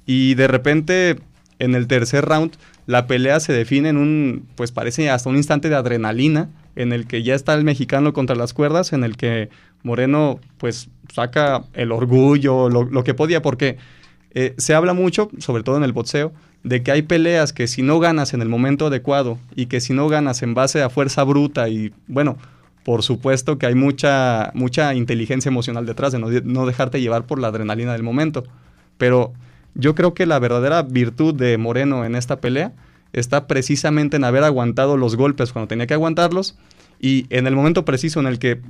[0.06, 1.16] Y de repente,
[1.58, 2.52] en el tercer round,
[2.86, 7.06] la pelea se define en un, pues parece hasta un instante de adrenalina, en el
[7.06, 9.50] que ya está el mexicano contra las cuerdas, en el que
[9.82, 13.76] Moreno, pues, saca el orgullo, lo, lo que podía, porque
[14.34, 16.32] eh, se habla mucho, sobre todo en el boxeo,
[16.64, 19.92] de que hay peleas que si no ganas en el momento adecuado y que si
[19.92, 22.38] no ganas en base a fuerza bruta y, bueno,
[22.84, 27.26] por supuesto que hay mucha, mucha inteligencia emocional detrás de no, de- no dejarte llevar
[27.26, 28.44] por la adrenalina del momento.
[28.98, 29.32] Pero
[29.74, 32.72] yo creo que la verdadera virtud de Moreno en esta pelea
[33.12, 36.56] está precisamente en haber aguantado los golpes cuando tenía que aguantarlos
[37.00, 38.60] y en el momento preciso en el que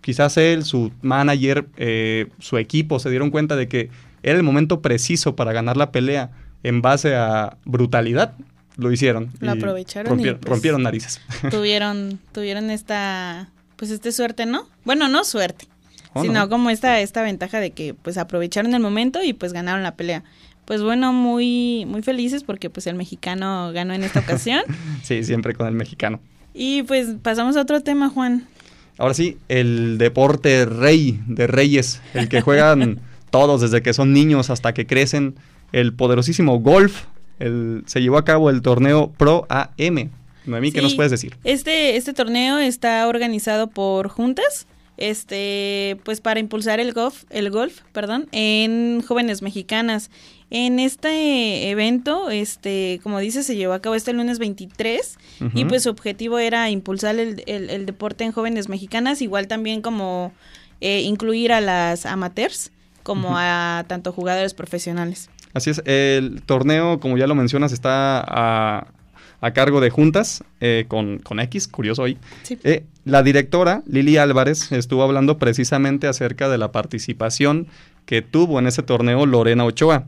[0.00, 3.90] quizás él, su manager, eh, su equipo se dieron cuenta de que
[4.22, 6.30] era el momento preciso para ganar la pelea
[6.64, 8.34] en base a brutalidad,
[8.76, 9.30] lo hicieron.
[9.38, 11.20] Lo y aprovecharon y, rompieron- pues, rompieron narices.
[11.50, 14.68] tuvieron, tuvieron esta, pues, este suerte, ¿no?
[14.84, 15.66] Bueno, no suerte,
[16.12, 16.48] Oh, sino no.
[16.48, 20.24] como esta, esta ventaja de que, pues, aprovecharon el momento y, pues, ganaron la pelea.
[20.64, 24.62] Pues bueno, muy, muy felices porque, pues, el mexicano ganó en esta ocasión.
[25.02, 26.20] Sí, siempre con el mexicano.
[26.54, 28.46] y, pues, pasamos a otro tema, Juan.
[28.96, 33.00] Ahora sí, el deporte rey de reyes, el que juegan
[33.30, 35.34] todos desde que son niños hasta que crecen,
[35.80, 37.04] el poderosísimo golf.
[37.38, 40.10] El, se llevó a cabo el torneo Pro AM.
[40.46, 41.36] Noemí, ¿qué Sí, nos puedes decir?
[41.44, 47.80] Este, este torneo está organizado por juntas, este, pues para impulsar el golf, el golf,
[47.92, 50.10] perdón, en jóvenes mexicanas.
[50.50, 55.18] En este evento, este, como dice, se llevó a cabo este lunes 23
[55.54, 59.80] y pues su objetivo era impulsar el, el- el deporte en jóvenes mexicanas, igual también
[59.82, 60.32] como
[60.80, 62.70] eh, incluir a las amateurs
[63.02, 65.28] como a tanto jugadores profesionales.
[65.54, 68.88] Así es, el torneo, como ya lo mencionas, está a,
[69.40, 72.18] a cargo de juntas eh, con, con X, curioso ahí.
[72.42, 72.58] Sí.
[72.64, 77.68] Eh, la directora, Lili Álvarez, estuvo hablando precisamente acerca de la participación
[78.04, 80.04] que tuvo en ese torneo Lorena Ochoa,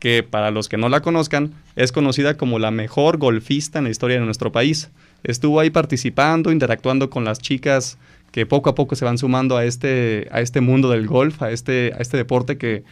[0.00, 3.90] que para los que no la conozcan, es conocida como la mejor golfista en la
[3.90, 4.90] historia de nuestro país.
[5.24, 7.98] Estuvo ahí participando, interactuando con las chicas
[8.30, 11.50] que poco a poco se van sumando a este, a este mundo del golf, a
[11.50, 12.84] este, a este deporte que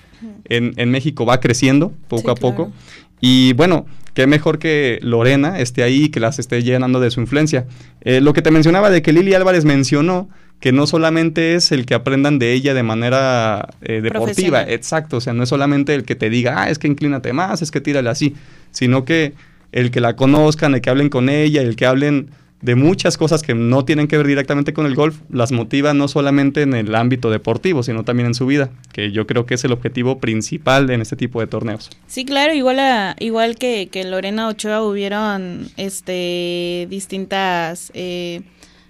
[0.44, 2.66] en, en México va creciendo poco Sí, a poco.
[2.66, 2.72] claro.
[3.20, 7.20] Y bueno, qué mejor que Lorena esté ahí y que las esté llenando de su
[7.20, 7.66] influencia.
[8.02, 10.28] Eh, lo que te mencionaba de que Lili Álvarez mencionó
[10.60, 15.20] que no solamente es el que aprendan de ella de manera eh, deportiva, exacto, o
[15.20, 17.82] sea, no es solamente el que te diga, ah, es que inclínate más, es que
[17.82, 18.34] tírale así,
[18.70, 19.34] sino que
[19.72, 22.30] el que la conozcan, el que hablen con ella, el que hablen
[22.66, 26.08] de muchas cosas que no tienen que ver directamente con el golf, las motiva no
[26.08, 29.64] solamente en el ámbito deportivo, sino también en su vida, que yo creo que es
[29.64, 31.90] el objetivo principal en este tipo de torneos.
[32.08, 38.42] Sí, claro, igual a, igual que, que Lorena Ochoa hubieron este distintas eh,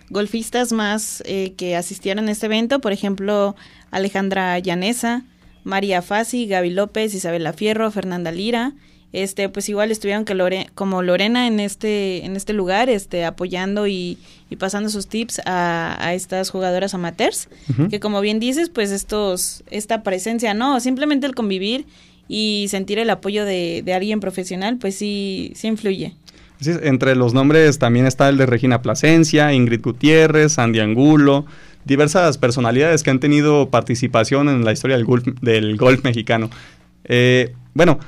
[0.09, 2.81] golfistas más eh, que asistieron a este evento.
[2.81, 3.57] Por ejemplo,
[3.91, 5.25] Alejandra Llanesa,
[5.65, 8.73] María Fasi, Gaby López, Isabela Fierro, Fernanda Lira,
[9.13, 13.87] este pues igual estuvieron que Lore como Lorena en este en este lugar este apoyando
[13.87, 14.19] y,
[14.51, 17.49] y pasando sus tips a, a estas jugadoras amateurs
[17.91, 21.87] que como bien dices pues estos esta presencia no simplemente el convivir
[22.29, 26.15] y sentir el apoyo de, de alguien profesional pues sí sí influye.
[26.61, 31.45] Sí, entre los nombres también está el de Regina Plasencia, Ingrid Gutiérrez, Sandy Angulo,
[31.85, 36.51] diversas personalidades que han tenido participación en la historia del golf, del golf mexicano.
[37.05, 37.99] Eh, bueno,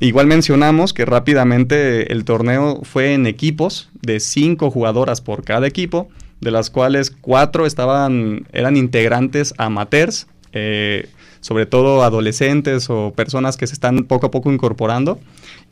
[0.00, 6.08] igual mencionamos que rápidamente el torneo fue en equipos de cinco jugadoras por cada equipo,
[6.40, 11.08] de las cuales cuatro estaban, eran integrantes amateurs, eh,
[11.44, 15.20] sobre todo adolescentes o personas que se están poco a poco incorporando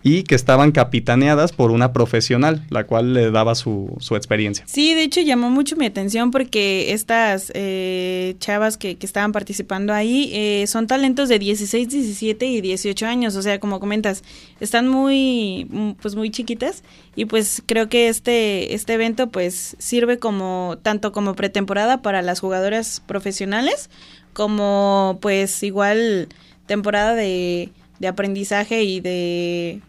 [0.03, 4.67] y que estaban capitaneadas por una profesional, la cual le daba su, su experiencia.
[4.67, 10.31] Sí, de hecho llamó mucho mi atención porque estas eh, chavas que, estaban participando ahí
[10.35, 14.25] eh, son talentos de 16, 17 y 18 años, o sea, como comentas,
[14.61, 16.83] están muy, mm, pues muy chiquitas
[17.17, 22.41] y pues creo que este, este evento pues sirve como, tanto como pretemporada para las
[22.41, 23.89] jugadoras profesionales,
[24.33, 26.29] como pues igual
[26.67, 29.81] temporada de, de aprendizaje y de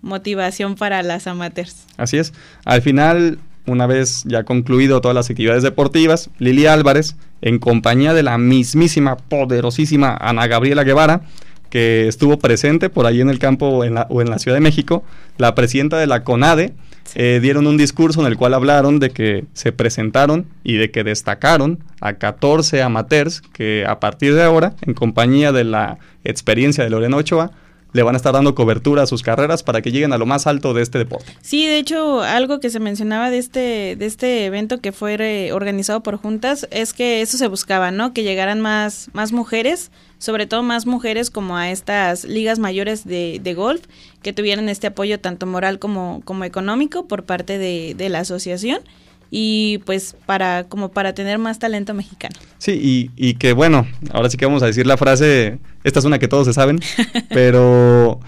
[0.00, 1.84] motivación para las amateurs.
[1.96, 2.32] Así es.
[2.64, 8.22] Al final, una vez ya concluido todas las actividades deportivas, Lili Álvarez, en compañía de
[8.22, 11.22] la mismísima, poderosísima Ana Gabriela Guevara,
[11.70, 14.60] que estuvo presente por ahí en el campo en la- o en la Ciudad de
[14.60, 15.04] México,
[15.38, 16.74] la presidenta de la CONADE,
[17.14, 21.04] eh, dieron un discurso en el cual hablaron de que se presentaron y de que
[21.04, 26.90] destacaron a 14 amateurs que a partir de ahora, en compañía de la experiencia de
[26.90, 27.52] Lorena Ochoa,
[27.92, 30.46] le van a estar dando cobertura a sus carreras para que lleguen a lo más
[30.46, 31.36] alto de este deporte.
[31.42, 35.52] Sí, de hecho, algo que se mencionaba de este, de este evento que fue eh,
[35.52, 38.14] organizado por juntas es que eso se buscaba, ¿no?
[38.14, 39.90] Que llegaran más, más mujeres,
[40.22, 43.82] sobre todo más mujeres como a estas ligas mayores de, de golf,
[44.22, 48.78] que tuvieran este apoyo tanto moral como, como económico por parte de, de la asociación
[49.32, 52.36] y pues para como para tener más talento mexicano.
[52.58, 56.04] Sí, y, y que bueno, ahora sí que vamos a decir la frase, esta es
[56.04, 56.78] una que todos se saben,
[57.30, 58.20] pero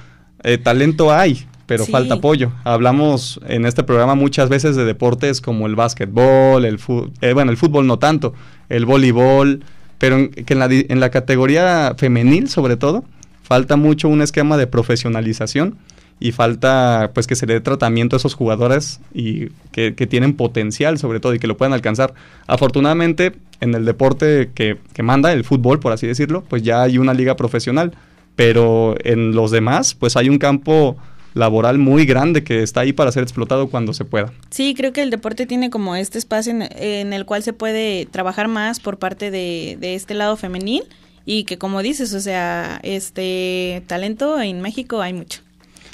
[0.43, 1.93] eh, talento hay, pero Sí.
[1.93, 2.53] falta apoyo.
[2.65, 7.51] Hablamos en este programa muchas veces de deportes como el básquetbol, el fu- eh, bueno,
[7.51, 8.35] el fútbol no tanto,
[8.69, 9.63] el voleibol,
[9.99, 13.05] pero en, que en la, en la categoría femenil sobre todo,
[13.43, 15.77] falta mucho un esquema de profesionalización
[16.21, 20.35] y falta pues que se le dé tratamiento a esos jugadores y que, que tienen
[20.35, 22.15] potencial sobre todo y que lo puedan alcanzar.
[22.47, 26.99] Afortunadamente en el deporte que, que manda, el fútbol por así decirlo, pues ya hay
[26.99, 27.93] una liga profesional,
[28.37, 30.97] pero en los demás pues hay un campo
[31.35, 34.33] laboral muy grande que está ahí para ser explotado cuando se pueda.
[34.51, 38.07] Sí, creo que el deporte tiene como este espacio en, en el cual se puede
[38.07, 40.85] trabajar más por parte de, de este lado femenil
[41.27, 45.41] y que como dices, o sea, este talento en México hay mucho.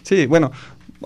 [0.02, 0.50] Sí, bueno,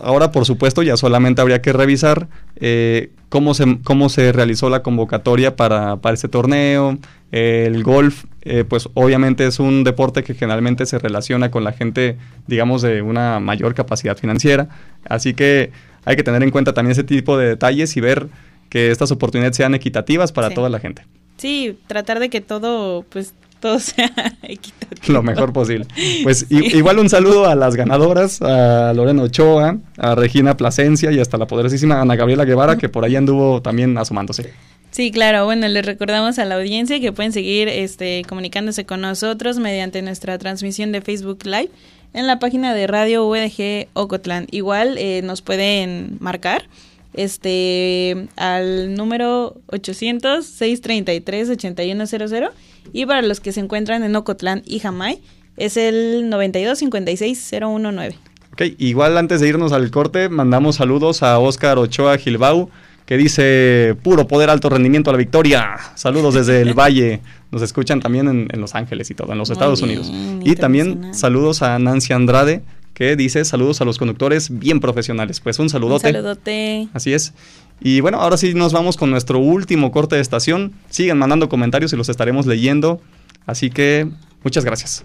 [0.00, 4.82] ahora por supuesto ya solamente habría que revisar eh, cómo, se, cómo se realizó la
[4.82, 6.98] convocatoria para, para este torneo.
[7.36, 12.16] El golf, eh, pues obviamente es un deporte que generalmente se relaciona con la gente,
[12.46, 14.68] digamos, de una mayor capacidad financiera.
[15.08, 15.72] Así que
[16.04, 18.28] hay que tener en cuenta también ese tipo de detalles y ver
[18.68, 20.54] que estas oportunidades sean equitativas para Sí.
[20.54, 21.02] toda la gente.
[21.36, 24.12] Sí, tratar de que todo, pues, todo sea
[24.44, 25.12] equitativo.
[25.14, 25.86] lo mejor posible.
[26.22, 31.36] Pues igual un saludo a las ganadoras, a Lorena Ochoa, a Regina Plasencia y hasta
[31.36, 34.52] la poderosísima Ana Gabriela Guevara, que por ahí anduvo también asomándose.
[34.94, 35.44] Sí, claro.
[35.44, 40.38] Bueno, les recordamos a la audiencia que pueden seguir este, comunicándose con nosotros mediante nuestra
[40.38, 41.70] transmisión de Facebook Live
[42.12, 44.46] en la página de Radio UDG Ocotlán.
[44.52, 46.68] Igual eh, nos pueden marcar
[47.12, 52.50] este al número 800-633-8100
[52.92, 55.20] y para los que se encuentran en Ocotlán y Jamay
[55.57, 58.14] es el 9256-019.
[58.52, 62.70] Ok, igual antes de irnos al corte, mandamos saludos a Óscar Ochoa Gilbau,
[63.06, 65.76] que dice, puro poder, alto rendimiento a la victoria.
[65.94, 67.20] Saludos desde el Valle.
[67.50, 70.12] Nos escuchan también en, en Los Ángeles y todo, en los Muy Estados bien, Unidos.
[70.44, 72.62] Y también saludos a Nancy Andrade,
[72.94, 75.40] que dice, saludos a los conductores bien profesionales.
[75.40, 76.12] Pues un Un saludote.
[76.12, 76.88] saludote.
[76.94, 77.34] Así es.
[77.80, 80.72] Y bueno, ahora sí nos vamos con nuestro último corte de estación.
[80.90, 83.00] Sigan mandando comentarios y los estaremos leyendo.
[83.46, 84.08] Así que
[84.42, 85.04] muchas gracias.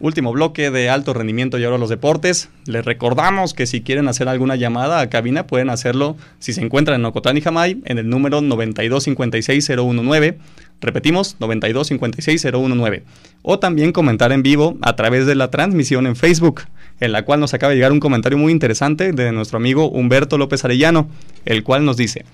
[0.00, 2.48] Último bloque de alto rendimiento y ahora los deportes.
[2.64, 6.98] Les recordamos que si quieren hacer alguna llamada a cabina pueden hacerlo si se encuentran
[7.00, 10.38] en Ocotlán y Jamay en el número 9256019.
[10.80, 13.02] Repetimos, 9256019.
[13.42, 16.62] O también comentar en vivo a través de la transmisión en Facebook,
[17.00, 20.38] en la cual nos acaba de llegar un comentario muy interesante de nuestro amigo Humberto
[20.38, 21.10] López Arellano,
[21.44, 22.24] el cual nos dice,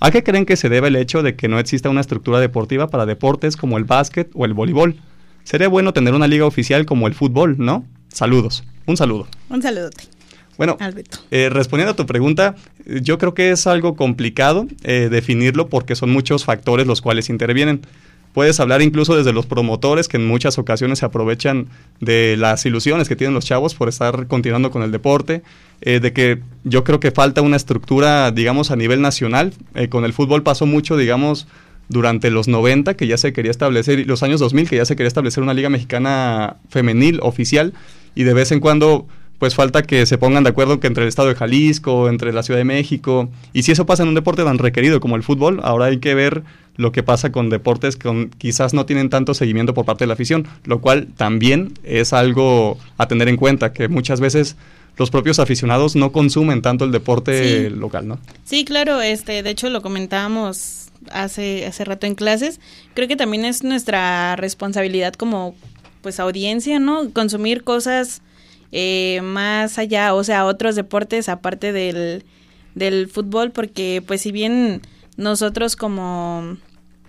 [0.00, 2.88] ¿A qué creen que se debe el hecho de que no exista una estructura deportiva
[2.88, 4.96] para deportes como el básquet o el voleibol?
[5.44, 7.84] Sería bueno tener una liga oficial como el fútbol, ¿no?
[8.08, 8.64] Saludos.
[8.86, 9.26] Un saludo.
[9.48, 10.04] Un saludote.
[10.58, 10.76] Bueno,
[11.30, 12.54] eh, respondiendo a tu pregunta,
[12.86, 17.80] yo creo que es algo complicado eh, definirlo porque son muchos factores los cuales intervienen.
[18.32, 21.68] Puedes hablar incluso desde los promotores que en muchas ocasiones se aprovechan
[22.00, 25.42] de las ilusiones que tienen los chavos por estar continuando con el deporte,
[25.82, 29.52] eh, de que yo creo que falta una estructura, digamos, a nivel nacional.
[29.74, 31.46] Eh, con el fútbol pasó mucho, digamos,
[31.88, 34.96] durante los 90, que ya se quería establecer, y los años 2000, que ya se
[34.96, 37.72] quería establecer una liga mexicana femenil oficial,
[38.14, 39.06] y de vez en cuando
[39.38, 42.44] pues falta que se pongan de acuerdo que entre el estado de Jalisco, entre la
[42.44, 45.58] Ciudad de México, y si eso pasa en un deporte tan requerido como el fútbol,
[45.64, 46.44] ahora hay que ver
[46.76, 50.14] lo que pasa con deportes que quizás no tienen tanto seguimiento por parte de la
[50.14, 54.56] afición, lo cual también es algo a tener en cuenta, que muchas veces
[54.96, 58.18] los propios aficionados no consumen tanto el deporte local, ¿no?
[58.44, 62.60] Sí, claro, este, de hecho lo comentábamos hace, hace rato en clases,
[62.94, 65.54] creo que también es nuestra responsabilidad como
[66.02, 67.10] pues audiencia, ¿no?
[67.12, 68.22] Consumir cosas
[68.72, 72.24] eh, más allá, o sea, otros deportes aparte del,
[72.74, 74.82] del fútbol, porque pues si bien
[75.16, 76.56] nosotros como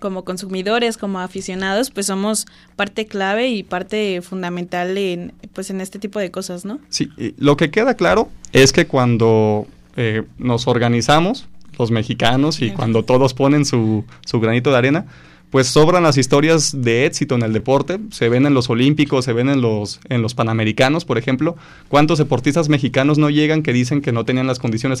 [0.04, 5.98] como consumidores, como aficionados, pues somos parte clave y parte fundamental en, pues en este
[5.98, 6.78] tipo de cosas, ¿no?
[6.90, 9.66] Sí, lo que queda claro es que cuando
[9.96, 11.48] eh, nos organizamos,
[11.78, 15.06] los mexicanos, y cuando todos ponen su, su granito de arena,
[15.54, 19.32] pues sobran las historias de éxito en el deporte, se ven en los olímpicos, se
[19.32, 21.54] ven en los, en los panamericanos, por ejemplo.
[21.86, 25.00] ¿Cuántos deportistas mexicanos no llegan que dicen que no tenían las condiciones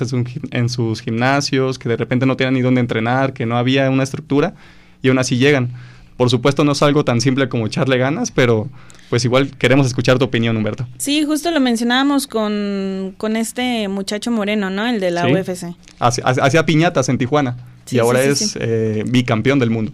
[0.52, 4.04] en, sus gimnasios, que de repente no tenían ni dónde entrenar, que no había una
[4.04, 4.54] estructura
[5.02, 5.72] y aún así llegan?
[6.16, 8.68] Por supuesto no es algo tan simple como echarle ganas, pero
[9.10, 10.86] pues igual queremos escuchar tu opinión, Humberto.
[10.98, 14.86] Sí, justo lo mencionábamos con, con este muchacho moreno, ¿no?
[14.86, 15.74] El de la UFC.
[15.98, 17.56] Hacía, piñatas en Tijuana
[17.90, 19.92] y ahora es eh, bicampeón del mundo.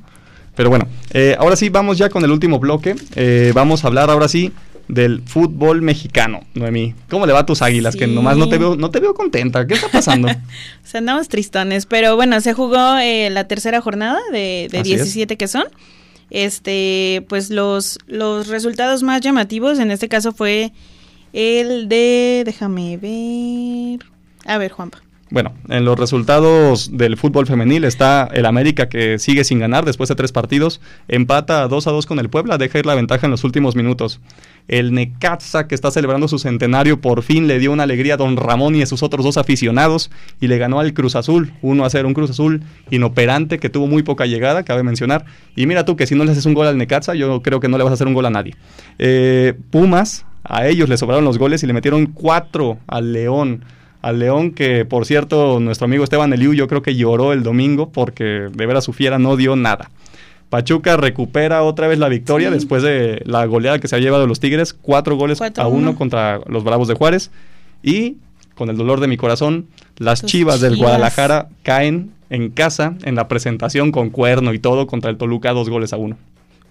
[0.57, 2.95] Pero bueno, eh, ahora sí vamos ya con el último bloque.
[3.17, 4.53] Eh, vamos a hablar ahora sí
[4.89, 6.95] del fútbol mexicano, Noemí.
[7.09, 7.97] ¿Cómo le va a tus águilas?
[7.97, 9.67] Que nomás no te veo, no te veo contenta.
[9.67, 10.29] ¿Qué está pasando?
[10.95, 15.49] o andamos tristones, pero bueno, se jugó eh, la tercera jornada de, de 17 que
[15.49, 15.65] son.
[16.31, 20.73] Este, pues los, los resultados más llamativos en este caso fue
[21.33, 24.01] el de, déjame ver.
[24.47, 25.03] A ver, Juanpa.
[25.31, 30.09] Bueno, en los resultados del fútbol femenil está el América que sigue sin ganar después
[30.09, 33.31] de tres partidos, empata 2 a 2 con el Puebla, deja ir la ventaja en
[33.31, 34.21] los últimos minutos.
[34.67, 38.37] El Necaxa que está celebrando su centenario por fin le dio una alegría a Don
[38.37, 40.11] Ramón y a sus otros dos aficionados
[40.41, 43.87] y le ganó al Cruz Azul, 1 a 0, un Cruz Azul inoperante que tuvo
[43.87, 45.27] muy poca llegada, cabe mencionar.
[45.55, 47.69] Y mira tú que si no le haces un gol al Necaxa, yo creo que
[47.69, 48.57] no le vas a hacer un gol a nadie.
[48.99, 53.63] Eh, Pumas, a ellos le sobraron los goles y le metieron cuatro al León
[54.03, 57.91] al León, que por cierto, nuestro amigo Esteban Eliu yo creo que lloró el domingo
[57.91, 59.91] porque de veras su fiera no dio nada.
[60.49, 64.41] Pachuca recupera otra vez la victoria después de la goleada que se ha llevado los
[64.41, 67.31] Tigres, cuatro goles a uno contra los Bravos de Juárez.
[67.85, 68.17] Y
[68.57, 73.29] con el dolor de mi corazón, las Chivas del Guadalajara caen en casa en la
[73.29, 76.17] presentación con cuerno y todo contra el Toluca, dos goles a uno.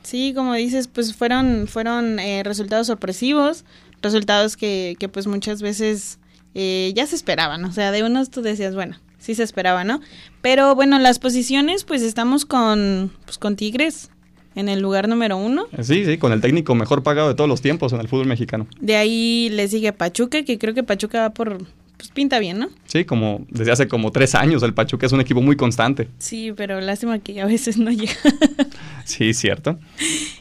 [0.03, 3.63] Sí, como dices, pues fueron, fueron eh, resultados sorpresivos,
[4.01, 6.19] resultados que, que pues muchas veces
[6.55, 10.01] eh, ya se esperaban, o sea, de unos tú decías, bueno, sí se esperaba, ¿no?
[10.41, 14.09] Pero bueno, las posiciones, pues estamos con, pues, con Tigres
[14.55, 15.67] en el lugar número uno.
[15.81, 18.67] Sí, sí, con el técnico mejor pagado de todos los tiempos en el fútbol mexicano.
[18.79, 21.59] De ahí le sigue Pachuca, que creo que Pachuca va por,
[21.97, 22.69] pues pinta bien, ¿no?
[22.87, 26.07] Sí, como desde hace como tres años el Pachuca es un equipo muy constante.
[26.17, 28.13] Sí, pero lástima que a veces no llega.
[29.05, 29.77] sí, cierto.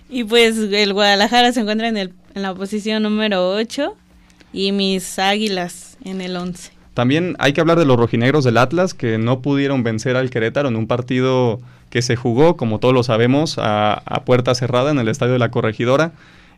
[0.08, 3.94] Y pues el Guadalajara se encuentra en, el, en la posición número 8
[4.52, 6.72] y mis águilas en el 11.
[6.94, 10.68] También hay que hablar de los rojinegros del Atlas que no pudieron vencer al Querétaro
[10.68, 15.08] en un partido que se jugó, como todos lo sabemos, a, puerta cerrada en el
[15.08, 16.12] estadio de la Corregidora.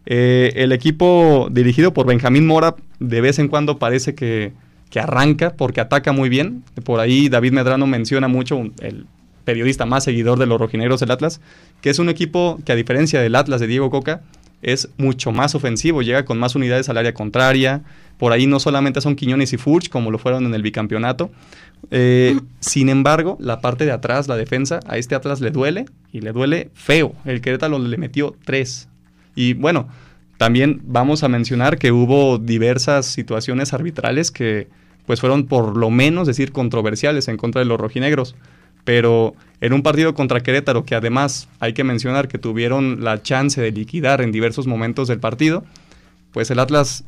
[0.06, 4.52] Eh, el equipo dirigido por Benjamín Mora de vez en cuando parece que,
[4.88, 6.64] que, arranca porque ataca muy bien.
[6.84, 9.06] Por ahí David Medrano menciona mucho, el
[9.44, 11.40] periodista más seguidor de los rojinegros del Atlas,
[11.80, 14.22] que es un equipo que a diferencia del Atlas de Diego Coca,
[14.62, 17.82] es mucho más ofensivo, llega con más unidades al área contraria.
[18.18, 21.30] Por ahí no solamente son Quiñones y Furch, como lo fueron en el bicampeonato.
[21.90, 26.20] Eh, sin embargo, la parte de atrás, la defensa, a este Atlas le duele y
[26.20, 27.14] le duele feo.
[27.24, 28.88] El Querétaro le metió tres.
[29.34, 29.88] Y bueno,
[30.36, 34.68] también vamos a mencionar que hubo diversas situaciones arbitrales que
[35.06, 38.36] pues fueron por lo menos decir controversiales en contra de los rojinegros
[38.84, 43.60] pero en un partido contra Querétaro, que además hay que mencionar que tuvieron la chance
[43.60, 45.64] de liquidar en diversos momentos del partido,
[46.32, 47.04] pues el Atlas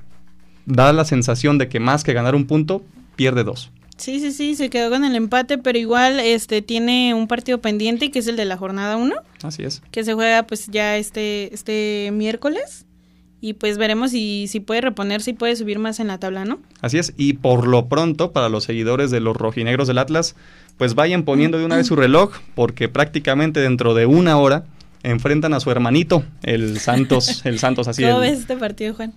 [0.67, 2.83] da la sensación de que más que ganar un punto,
[3.17, 3.71] pierde dos.
[3.97, 8.11] Sí, sí, sí, se quedó con el empate, pero igual este tiene un partido pendiente
[8.11, 9.83] que es el de la jornada 1, Así es.
[9.91, 12.85] que se juega pues ya este este miércoles
[13.43, 16.61] y pues veremos si si puede reponerse y puede subir más en la tabla, ¿no?
[16.81, 20.35] Así es, y por lo pronto, para los seguidores de los rojinegros del Atlas,
[20.79, 24.65] pues vayan poniendo de una vez su reloj, porque prácticamente dentro de una hora
[25.03, 28.03] enfrentan a su hermanito, el Santos, el Santos así.
[28.05, 29.13] ¿Cómo el- ves este partido, Juan?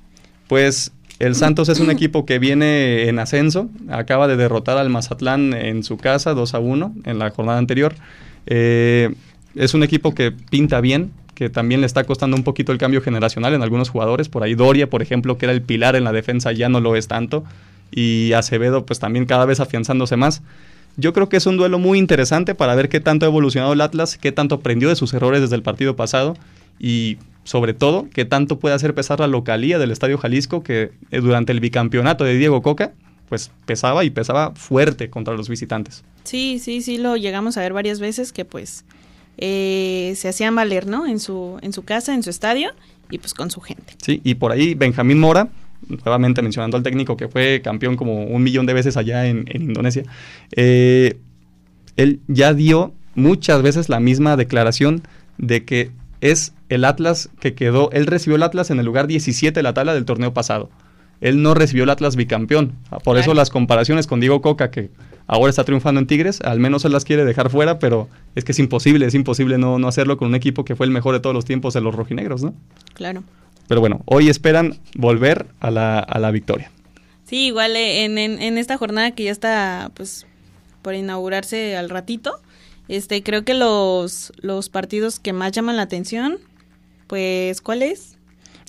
[0.47, 5.53] Pues el Santos es un equipo que viene en ascenso, acaba de derrotar al Mazatlán
[5.53, 7.95] en su casa 2 a 1 en la jornada anterior.
[8.47, 9.13] Eh,
[9.55, 13.01] es un equipo que pinta bien, que también le está costando un poquito el cambio
[13.01, 14.29] generacional en algunos jugadores.
[14.29, 16.95] Por ahí Doria, por ejemplo, que era el pilar en la defensa, ya no lo
[16.95, 17.43] es tanto.
[17.91, 20.41] Y Acevedo, pues también cada vez afianzándose más.
[20.97, 23.81] Yo creo que es un duelo muy interesante para ver qué tanto ha evolucionado el
[23.81, 26.35] Atlas, qué tanto aprendió de sus errores desde el partido pasado
[26.79, 31.19] y sobre todo qué tanto puede hacer pesar la localía del Estadio Jalisco que eh,
[31.19, 32.93] durante el bicampeonato de Diego Coca
[33.29, 36.03] pues pesaba y pesaba fuerte contra los visitantes.
[36.23, 38.85] Sí, sí, sí, lo llegamos a ver varias veces que pues
[39.37, 41.07] eh, se hacían valer, ¿no?
[41.07, 42.71] En su, en su casa, en su estadio
[43.09, 43.93] y pues con su gente.
[44.01, 45.49] Sí, y por ahí Benjamín Mora,
[45.87, 50.03] nuevamente mencionando al técnico que fue campeón como un millón de veces allá en, Indonesia,
[50.55, 51.17] eh,
[51.97, 55.03] él ya dio muchas veces la misma declaración
[55.37, 59.57] de que es el Atlas que quedó, él recibió el Atlas en el lugar 17
[59.57, 60.69] de la tabla del torneo pasado.
[61.21, 62.73] Él no recibió el Atlas bicampeón.
[63.03, 64.89] Por eso las comparaciones con Diego Coca, que
[65.27, 68.51] ahora está triunfando en Tigres, al menos él las quiere dejar fuera, pero es que
[68.51, 71.21] es imposible, es imposible no, no hacerlo con un equipo que fue el mejor de
[71.21, 72.53] todos los tiempos de los rojinegros, ¿no?
[72.93, 73.23] Claro.
[73.67, 76.71] Pero bueno, hoy esperan volver a la, a la victoria.
[77.23, 80.27] Sí, igual eh, en, en, en esta jornada que ya está pues
[80.83, 82.39] por inaugurarse al ratito,
[82.87, 86.37] este creo que los, los partidos que más llaman la atención,
[87.07, 88.14] pues ¿cuál es?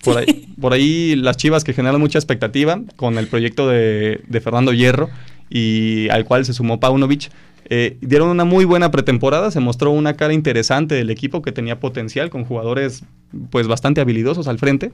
[0.06, 4.40] Por ahí, por ahí las Chivas que generan mucha expectativa con el proyecto de, de
[4.40, 5.10] Fernando Hierro
[5.50, 7.30] y al cual se sumó Paunovic.
[7.68, 11.80] eh, dieron una muy buena pretemporada, se mostró una cara interesante del equipo que tenía
[11.80, 13.04] potencial con jugadores
[13.50, 14.92] pues bastante habilidosos al frente.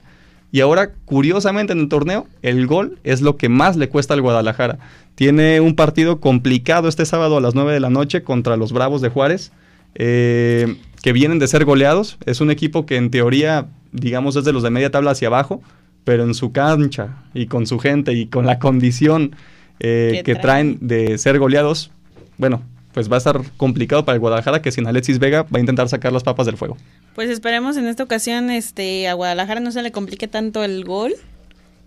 [0.55, 4.21] Y ahora, curiosamente en el torneo, el gol es lo que más le cuesta al
[4.21, 4.79] Guadalajara.
[5.15, 9.01] Tiene un partido complicado este sábado a las 9 de la noche contra los Bravos
[9.01, 9.51] de Juárez,
[9.95, 12.19] eh, que vienen de ser goleados.
[12.27, 15.63] Es un equipo que en teoría, digamos, es de los de media tabla hacia abajo,
[16.05, 19.37] pero en su cancha y con su gente y con la condición
[19.81, 21.91] eh, Que traen de ser goleados,
[22.39, 22.63] bueno,
[22.93, 25.89] pues va a estar complicado para el Guadalajara que sin Alexis Vega va a intentar
[25.89, 26.77] sacar las papas del fuego.
[27.15, 31.15] Pues esperemos en esta ocasión este a Guadalajara no se le complique tanto el gol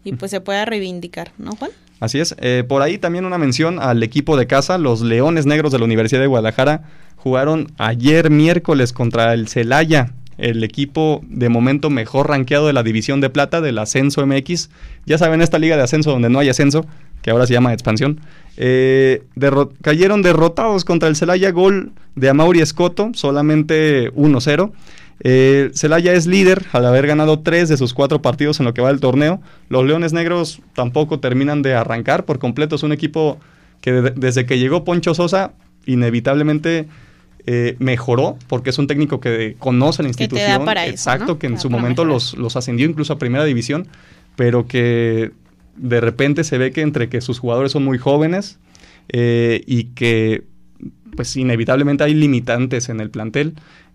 [0.03, 1.71] y pues se pueda reivindicar, ¿no, Juan?
[1.99, 2.35] Así es.
[2.39, 4.77] Eh, por ahí también una mención al equipo de casa.
[4.77, 6.83] Los Leones Negros de la Universidad de Guadalajara
[7.29, 13.19] jugaron ayer miércoles contra el Celaya, el equipo de momento mejor rankeado de la División
[13.19, 14.69] de Plata del Ascenso MX.
[15.07, 16.85] Ya saben, esta liga de ascenso donde no hay ascenso,
[17.23, 18.19] que ahora se llama expansión.
[18.57, 19.23] Eh,
[19.81, 24.71] cayeron derrotados contra el Celaya, gol de Amauri Escoto, solamente 1-0.
[25.21, 28.81] Eh, Celaya es líder al haber ganado tres de sus cuatro partidos en lo que
[28.83, 29.41] va del torneo.
[29.69, 32.75] Los Leones Negros tampoco terminan de arrancar por completo.
[32.75, 33.39] Es un equipo
[33.81, 35.53] que de- desde que llegó Poncho Sosa,
[35.87, 36.87] inevitablemente
[37.47, 40.65] eh, mejoró, porque es un técnico que conoce la Que te da institución.
[40.65, 41.39] para eso, exacto, ¿no?
[41.39, 42.13] que en Para- su para momento mejorar.
[42.15, 43.87] los, los ascendió incluso a primera división,
[44.35, 45.31] pero que
[45.75, 48.59] de repente se ve que entre que sus jugadores son muy jóvenes
[49.09, 50.43] eh, y que
[51.15, 53.53] pues inevitablemente hay limitantes en el plantel.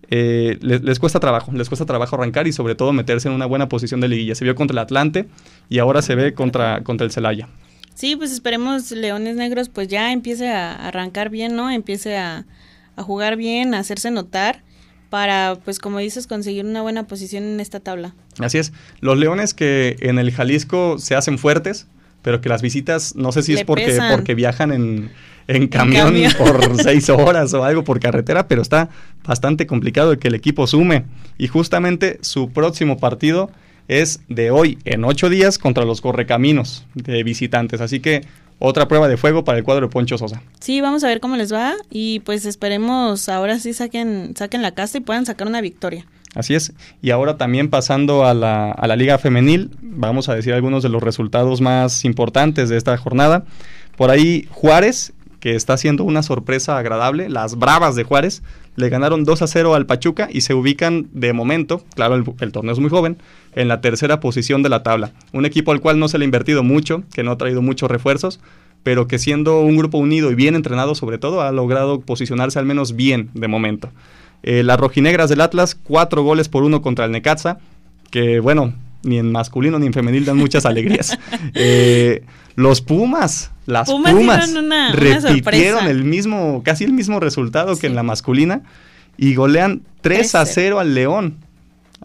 [0.09, 3.45] eh, les, les cuesta trabajo, les cuesta trabajo arrancar y sobre todo meterse en una
[3.45, 4.35] buena posición de liguilla.
[4.35, 5.27] Se vio contra el Atlante
[5.69, 7.47] y ahora se ve contra, contra el Celaya.
[7.93, 11.69] Sí, pues esperemos Leones Negros pues ya empiece a arrancar bien, ¿no?
[11.69, 12.45] Empiece a,
[12.95, 14.63] a jugar bien, a hacerse notar
[15.09, 18.15] para pues como dices conseguir una buena posición en esta tabla.
[18.39, 18.71] Así es.
[19.01, 21.87] Los Leones que en el Jalisco se hacen fuertes,
[22.21, 24.15] pero que las visitas, no sé si Le es porque, pesan.
[24.15, 25.11] porque viajan en,
[25.47, 28.89] en camión por seis horas o algo por carretera, pero está
[29.25, 31.03] bastante complicado que el equipo sume.
[31.37, 33.51] Y justamente su próximo partido
[33.87, 37.81] es de hoy, en ocho días, contra los Correcaminos de visitantes.
[37.81, 38.25] Así que
[38.61, 40.41] otra prueba de fuego para el cuadro de Poncho Sosa.
[40.59, 44.71] Sí, vamos a ver cómo les va y pues esperemos ahora sí saquen saquen la
[44.71, 46.05] casta y puedan sacar una victoria.
[46.35, 46.71] Así es.
[47.01, 50.89] Y ahora también pasando a la, a la Liga Femenil, vamos a decir algunos de
[50.89, 53.45] los resultados más importantes de esta jornada.
[53.97, 58.43] Por ahí Juárez, que está haciendo una sorpresa agradable, las Bravas de Juárez,
[58.75, 62.73] le ganaron 2 a 0 al Pachuca y se ubican de momento, claro, el, torneo
[62.73, 63.17] es muy joven,
[63.55, 65.11] en la tercera posición de la tabla.
[65.33, 67.91] Un equipo al cual no se le ha invertido mucho, que no ha traído muchos
[67.91, 68.39] refuerzos,
[68.83, 72.65] pero que siendo un grupo unido y bien entrenado sobre todo, ha logrado posicionarse al
[72.65, 73.89] menos bien de momento.
[74.43, 77.59] Eh, las rojinegras del Atlas, cuatro goles por uno contra el Necaxa,
[78.09, 78.73] que bueno,
[79.03, 81.17] ni en masculino ni en femenil dan muchas alegrías.
[81.53, 82.23] Eh,
[82.55, 85.89] los Pumas, las Pumas Pumas, dieron una- una repitieron sorpresa.
[85.89, 87.81] el mismo, casi el mismo resultado Sí.
[87.81, 88.61] que en la masculina
[89.17, 90.51] y golean 3 a 3-0.
[90.53, 91.35] 0 al León.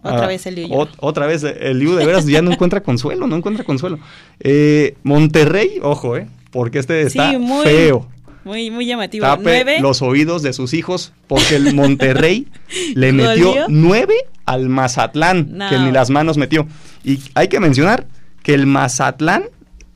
[0.03, 0.67] Otra Ah, vez el Liu.
[0.69, 3.99] ot- otra vez, el Liu de veras ya no encuentra consuelo, no encuentra consuelo.
[4.39, 8.07] Eh, Monterrey, ojo, eh, porque este está Sí, muy- feo.
[8.45, 9.25] Muy, muy llamativo.
[9.25, 9.77] Tape Nueve.
[9.81, 12.47] los oídos de sus hijos porque el Monterrey
[12.95, 13.65] le metió ¿Goleó?
[13.67, 14.13] 9
[14.45, 15.67] al Mazatlán, No.
[15.69, 16.65] que ni las manos metió.
[17.03, 18.05] Y hay que mencionar
[18.43, 19.43] que el Mazatlán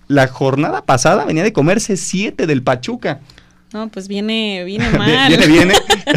[0.07, 3.21] la jornada pasada venía de comerse 7 del Pachuca.
[3.73, 5.27] No, pues viene, viene Vie- mal.
[5.29, 5.73] Viene, viene.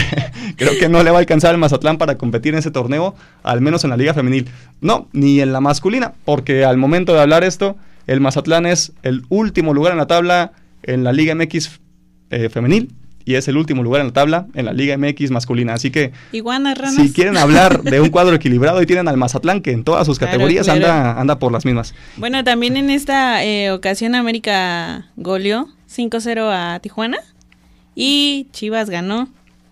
[0.56, 3.14] Creo que no le va a alcanzar al Mazatlán para competir en ese torneo,
[3.44, 4.48] al menos en la liga femenil.
[4.80, 7.76] No, ni en la masculina, porque al momento de hablar esto,
[8.08, 11.80] el Mazatlán es el último lugar en la tabla en la Liga MX
[12.30, 12.92] eh, femenil
[13.24, 15.74] y es el último lugar en la tabla en la Liga MX masculina.
[15.74, 16.94] Así que ranas.
[16.94, 20.18] si quieren hablar de un cuadro equilibrado y tienen al Mazatlán que en todas sus
[20.18, 20.86] Claro, categorías claro.
[20.86, 21.94] anda anda por las mismas.
[22.16, 27.18] Bueno, también en esta eh, ocasión América goleó 5-0 a Tijuana
[27.94, 29.28] y Chivas ganó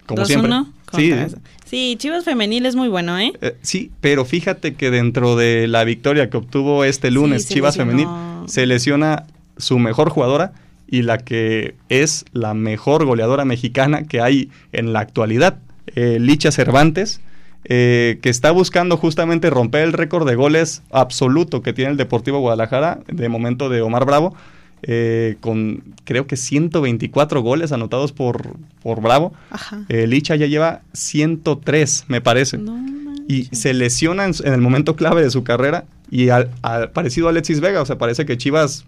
[0.07, 1.29] Como 2-1 siempre.
[1.29, 3.33] Sí, sí, Chivas femenil es muy bueno, ¿eh?
[3.41, 7.77] Eh, sí, pero fíjate que dentro de la victoria que obtuvo este lunes Sí, Chivas
[7.77, 8.03] lesionó.
[8.03, 9.25] Femenil, se lesiona
[9.57, 10.53] su mejor jugadora
[10.93, 15.57] y la que es la mejor goleadora mexicana que hay en la actualidad,
[15.97, 17.23] eh, Licha Cervantes,
[17.65, 22.41] eh, que está buscando justamente romper el récord de goles absoluto que tiene el Deportivo
[22.41, 24.37] Guadalajara, de momento de Omar Bravo,
[24.83, 29.33] eh, con creo que 124 goles anotados por, por Bravo.
[29.51, 29.87] Ajá.
[29.89, 32.93] Licha ya lleva 103, me parece No
[33.29, 37.31] y se lesiona en, el momento clave de su carrera y al, al- parecido a
[37.31, 38.85] Alexis Vega, o sea, parece que Chivas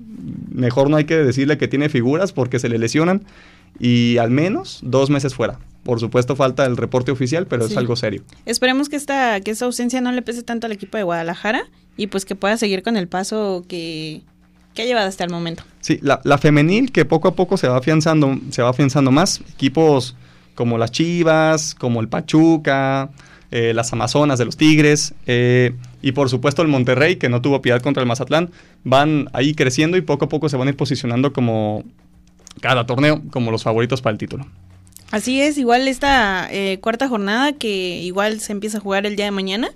[0.55, 3.25] mejor no hay que decirle que tiene figuras porque se le lesionan
[3.79, 5.59] y al menos dos meses fuera.
[5.83, 8.23] Por supuesto falta el reporte oficial, pero es algo serio.
[8.47, 11.65] Esperemos que esta, que esta ausencia no le pese tanto al equipo de Guadalajara
[11.97, 14.23] y pues que pueda seguir con el paso que,
[14.73, 15.65] que ha llevado hasta el momento.
[15.81, 19.43] Sí, la, la femenil que poco a poco se va afianzando, se va afianzando más.
[19.53, 20.17] Equipos
[20.55, 23.11] como las Chivas, como el Pachuca,
[23.57, 27.63] eh, las Amazonas de los Tigres eh, y por supuesto el Monterrey que no tuvo
[27.63, 28.51] piedad contra el Mazatlán
[28.83, 31.85] van ahí creciendo y poco a poco se van a ir posicionando como
[32.61, 34.45] cada torneo como los favoritos para el título.
[35.13, 39.27] Así es, igual esta eh, cuarta jornada que igual se empieza a jugar el día
[39.27, 39.71] de mañana.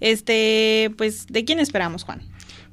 [0.00, 2.22] Este, pues, ¿de quién esperamos, Juan?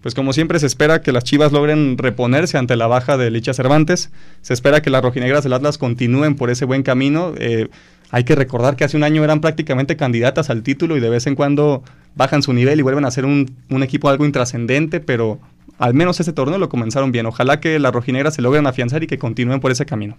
[0.02, 3.54] Pues como siempre se espera que las Chivas logren reponerse ante la baja de Licha
[3.54, 4.10] Cervantes.
[4.42, 7.34] Se espera que las rojinegras del Atlas continúen por ese buen camino.
[7.38, 7.68] Eh,
[8.12, 11.28] hay que recordar que hace un año eran prácticamente candidatas al título y de vez
[11.28, 11.84] en cuando
[12.16, 15.40] bajan su nivel y vuelven a ser un, un equipo algo intrascendente, pero
[15.78, 17.26] al menos ese torneo lo comenzaron bien.
[17.26, 20.16] Ojalá que las rojinegras se logren afianzar y que continúen por ese camino.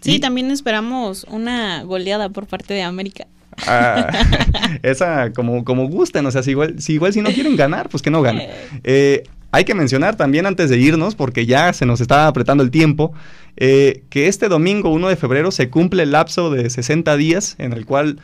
[0.00, 3.26] Sí, Y- también esperamos una goleada por parte de América.
[3.66, 4.08] Ah,
[4.82, 8.02] esa como, como gusten, o sea, si igual, si igual si no quieren ganar, pues
[8.02, 8.48] que no ganen.
[8.84, 12.70] Eh, hay que mencionar también antes de irnos, porque ya se nos está apretando el
[12.70, 13.12] tiempo,
[13.56, 17.72] eh, que este domingo 1 de febrero se cumple el lapso de 60 días en
[17.72, 18.20] el cual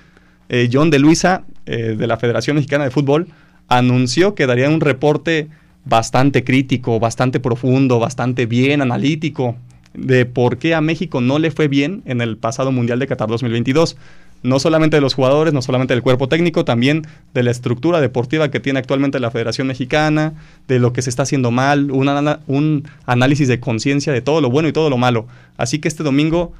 [0.48, 3.28] eh, John de Luisa, eh, de la Federación Mexicana de Fútbol,
[3.68, 5.48] anunció que daría un reporte
[5.86, 9.56] bastante crítico, bastante profundo, bastante bien analítico
[9.94, 13.28] de por qué a México no le fue bien en el pasado Mundial de Qatar
[13.28, 13.96] 2022
[14.44, 18.50] no solamente de los jugadores, no solamente del cuerpo técnico, también de la estructura deportiva
[18.50, 20.34] que tiene actualmente la Federación Mexicana,
[20.68, 24.68] de lo que se está haciendo mal, un, análisis de conciencia de todo lo bueno
[24.68, 25.26] y todo lo malo.
[25.56, 26.52] Así que este domingo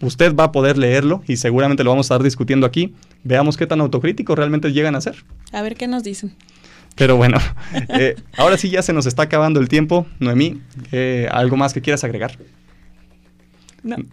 [0.00, 2.94] usted va a poder leerlo y seguramente lo vamos a estar discutiendo aquí.
[3.24, 5.16] Veamos qué tan autocríticos realmente llegan a ser.
[5.52, 6.34] A ver qué nos dicen.
[6.94, 7.36] Pero bueno,
[7.90, 10.06] eh, ahora sí ya se nos está acabando el tiempo.
[10.18, 10.62] Noemí,
[10.92, 12.38] eh, ¿algo más que quieras agregar?
[13.82, 13.96] No.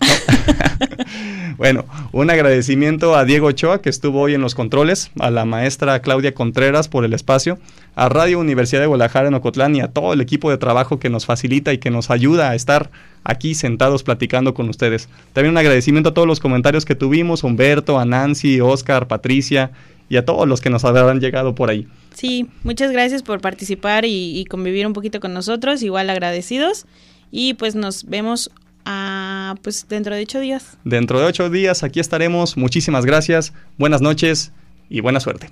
[1.58, 6.02] Bueno, un agradecimiento a Diego Ochoa que estuvo hoy en los controles, a la maestra
[6.02, 7.60] Claudia Contreras por el espacio,
[7.96, 11.10] a Radio Universidad de Guadalajara en Ocotlán y a todo el equipo de trabajo que
[11.10, 12.92] nos facilita y que nos ayuda a estar
[13.24, 15.08] aquí sentados platicando con ustedes.
[15.32, 19.72] También un agradecimiento a todos los comentarios que tuvimos, a Humberto, a Nancy, Oscar, Patricia
[20.10, 21.88] y a todos los que nos habrán llegado por ahí.
[22.14, 26.86] Sí, muchas gracias por participar y, y convivir un poquito con nosotros, igual agradecidos.
[27.32, 28.52] Y pues nos vemos
[28.86, 30.78] ah, pues dentro de ocho días.
[30.84, 32.58] Dentro de ocho días aquí estaremos.
[32.58, 34.52] Muchísimas gracias, buenas noches
[34.90, 35.50] y buena suerte.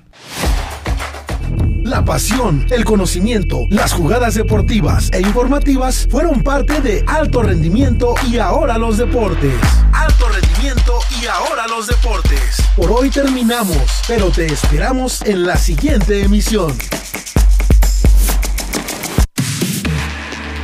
[1.83, 8.37] La pasión, el conocimiento, las jugadas deportivas e informativas fueron parte de Alto Rendimiento y
[8.37, 9.53] ahora los deportes.
[9.91, 12.63] Alto Rendimiento y ahora los deportes.
[12.77, 16.73] Por hoy terminamos, pero te esperamos en la siguiente emisión.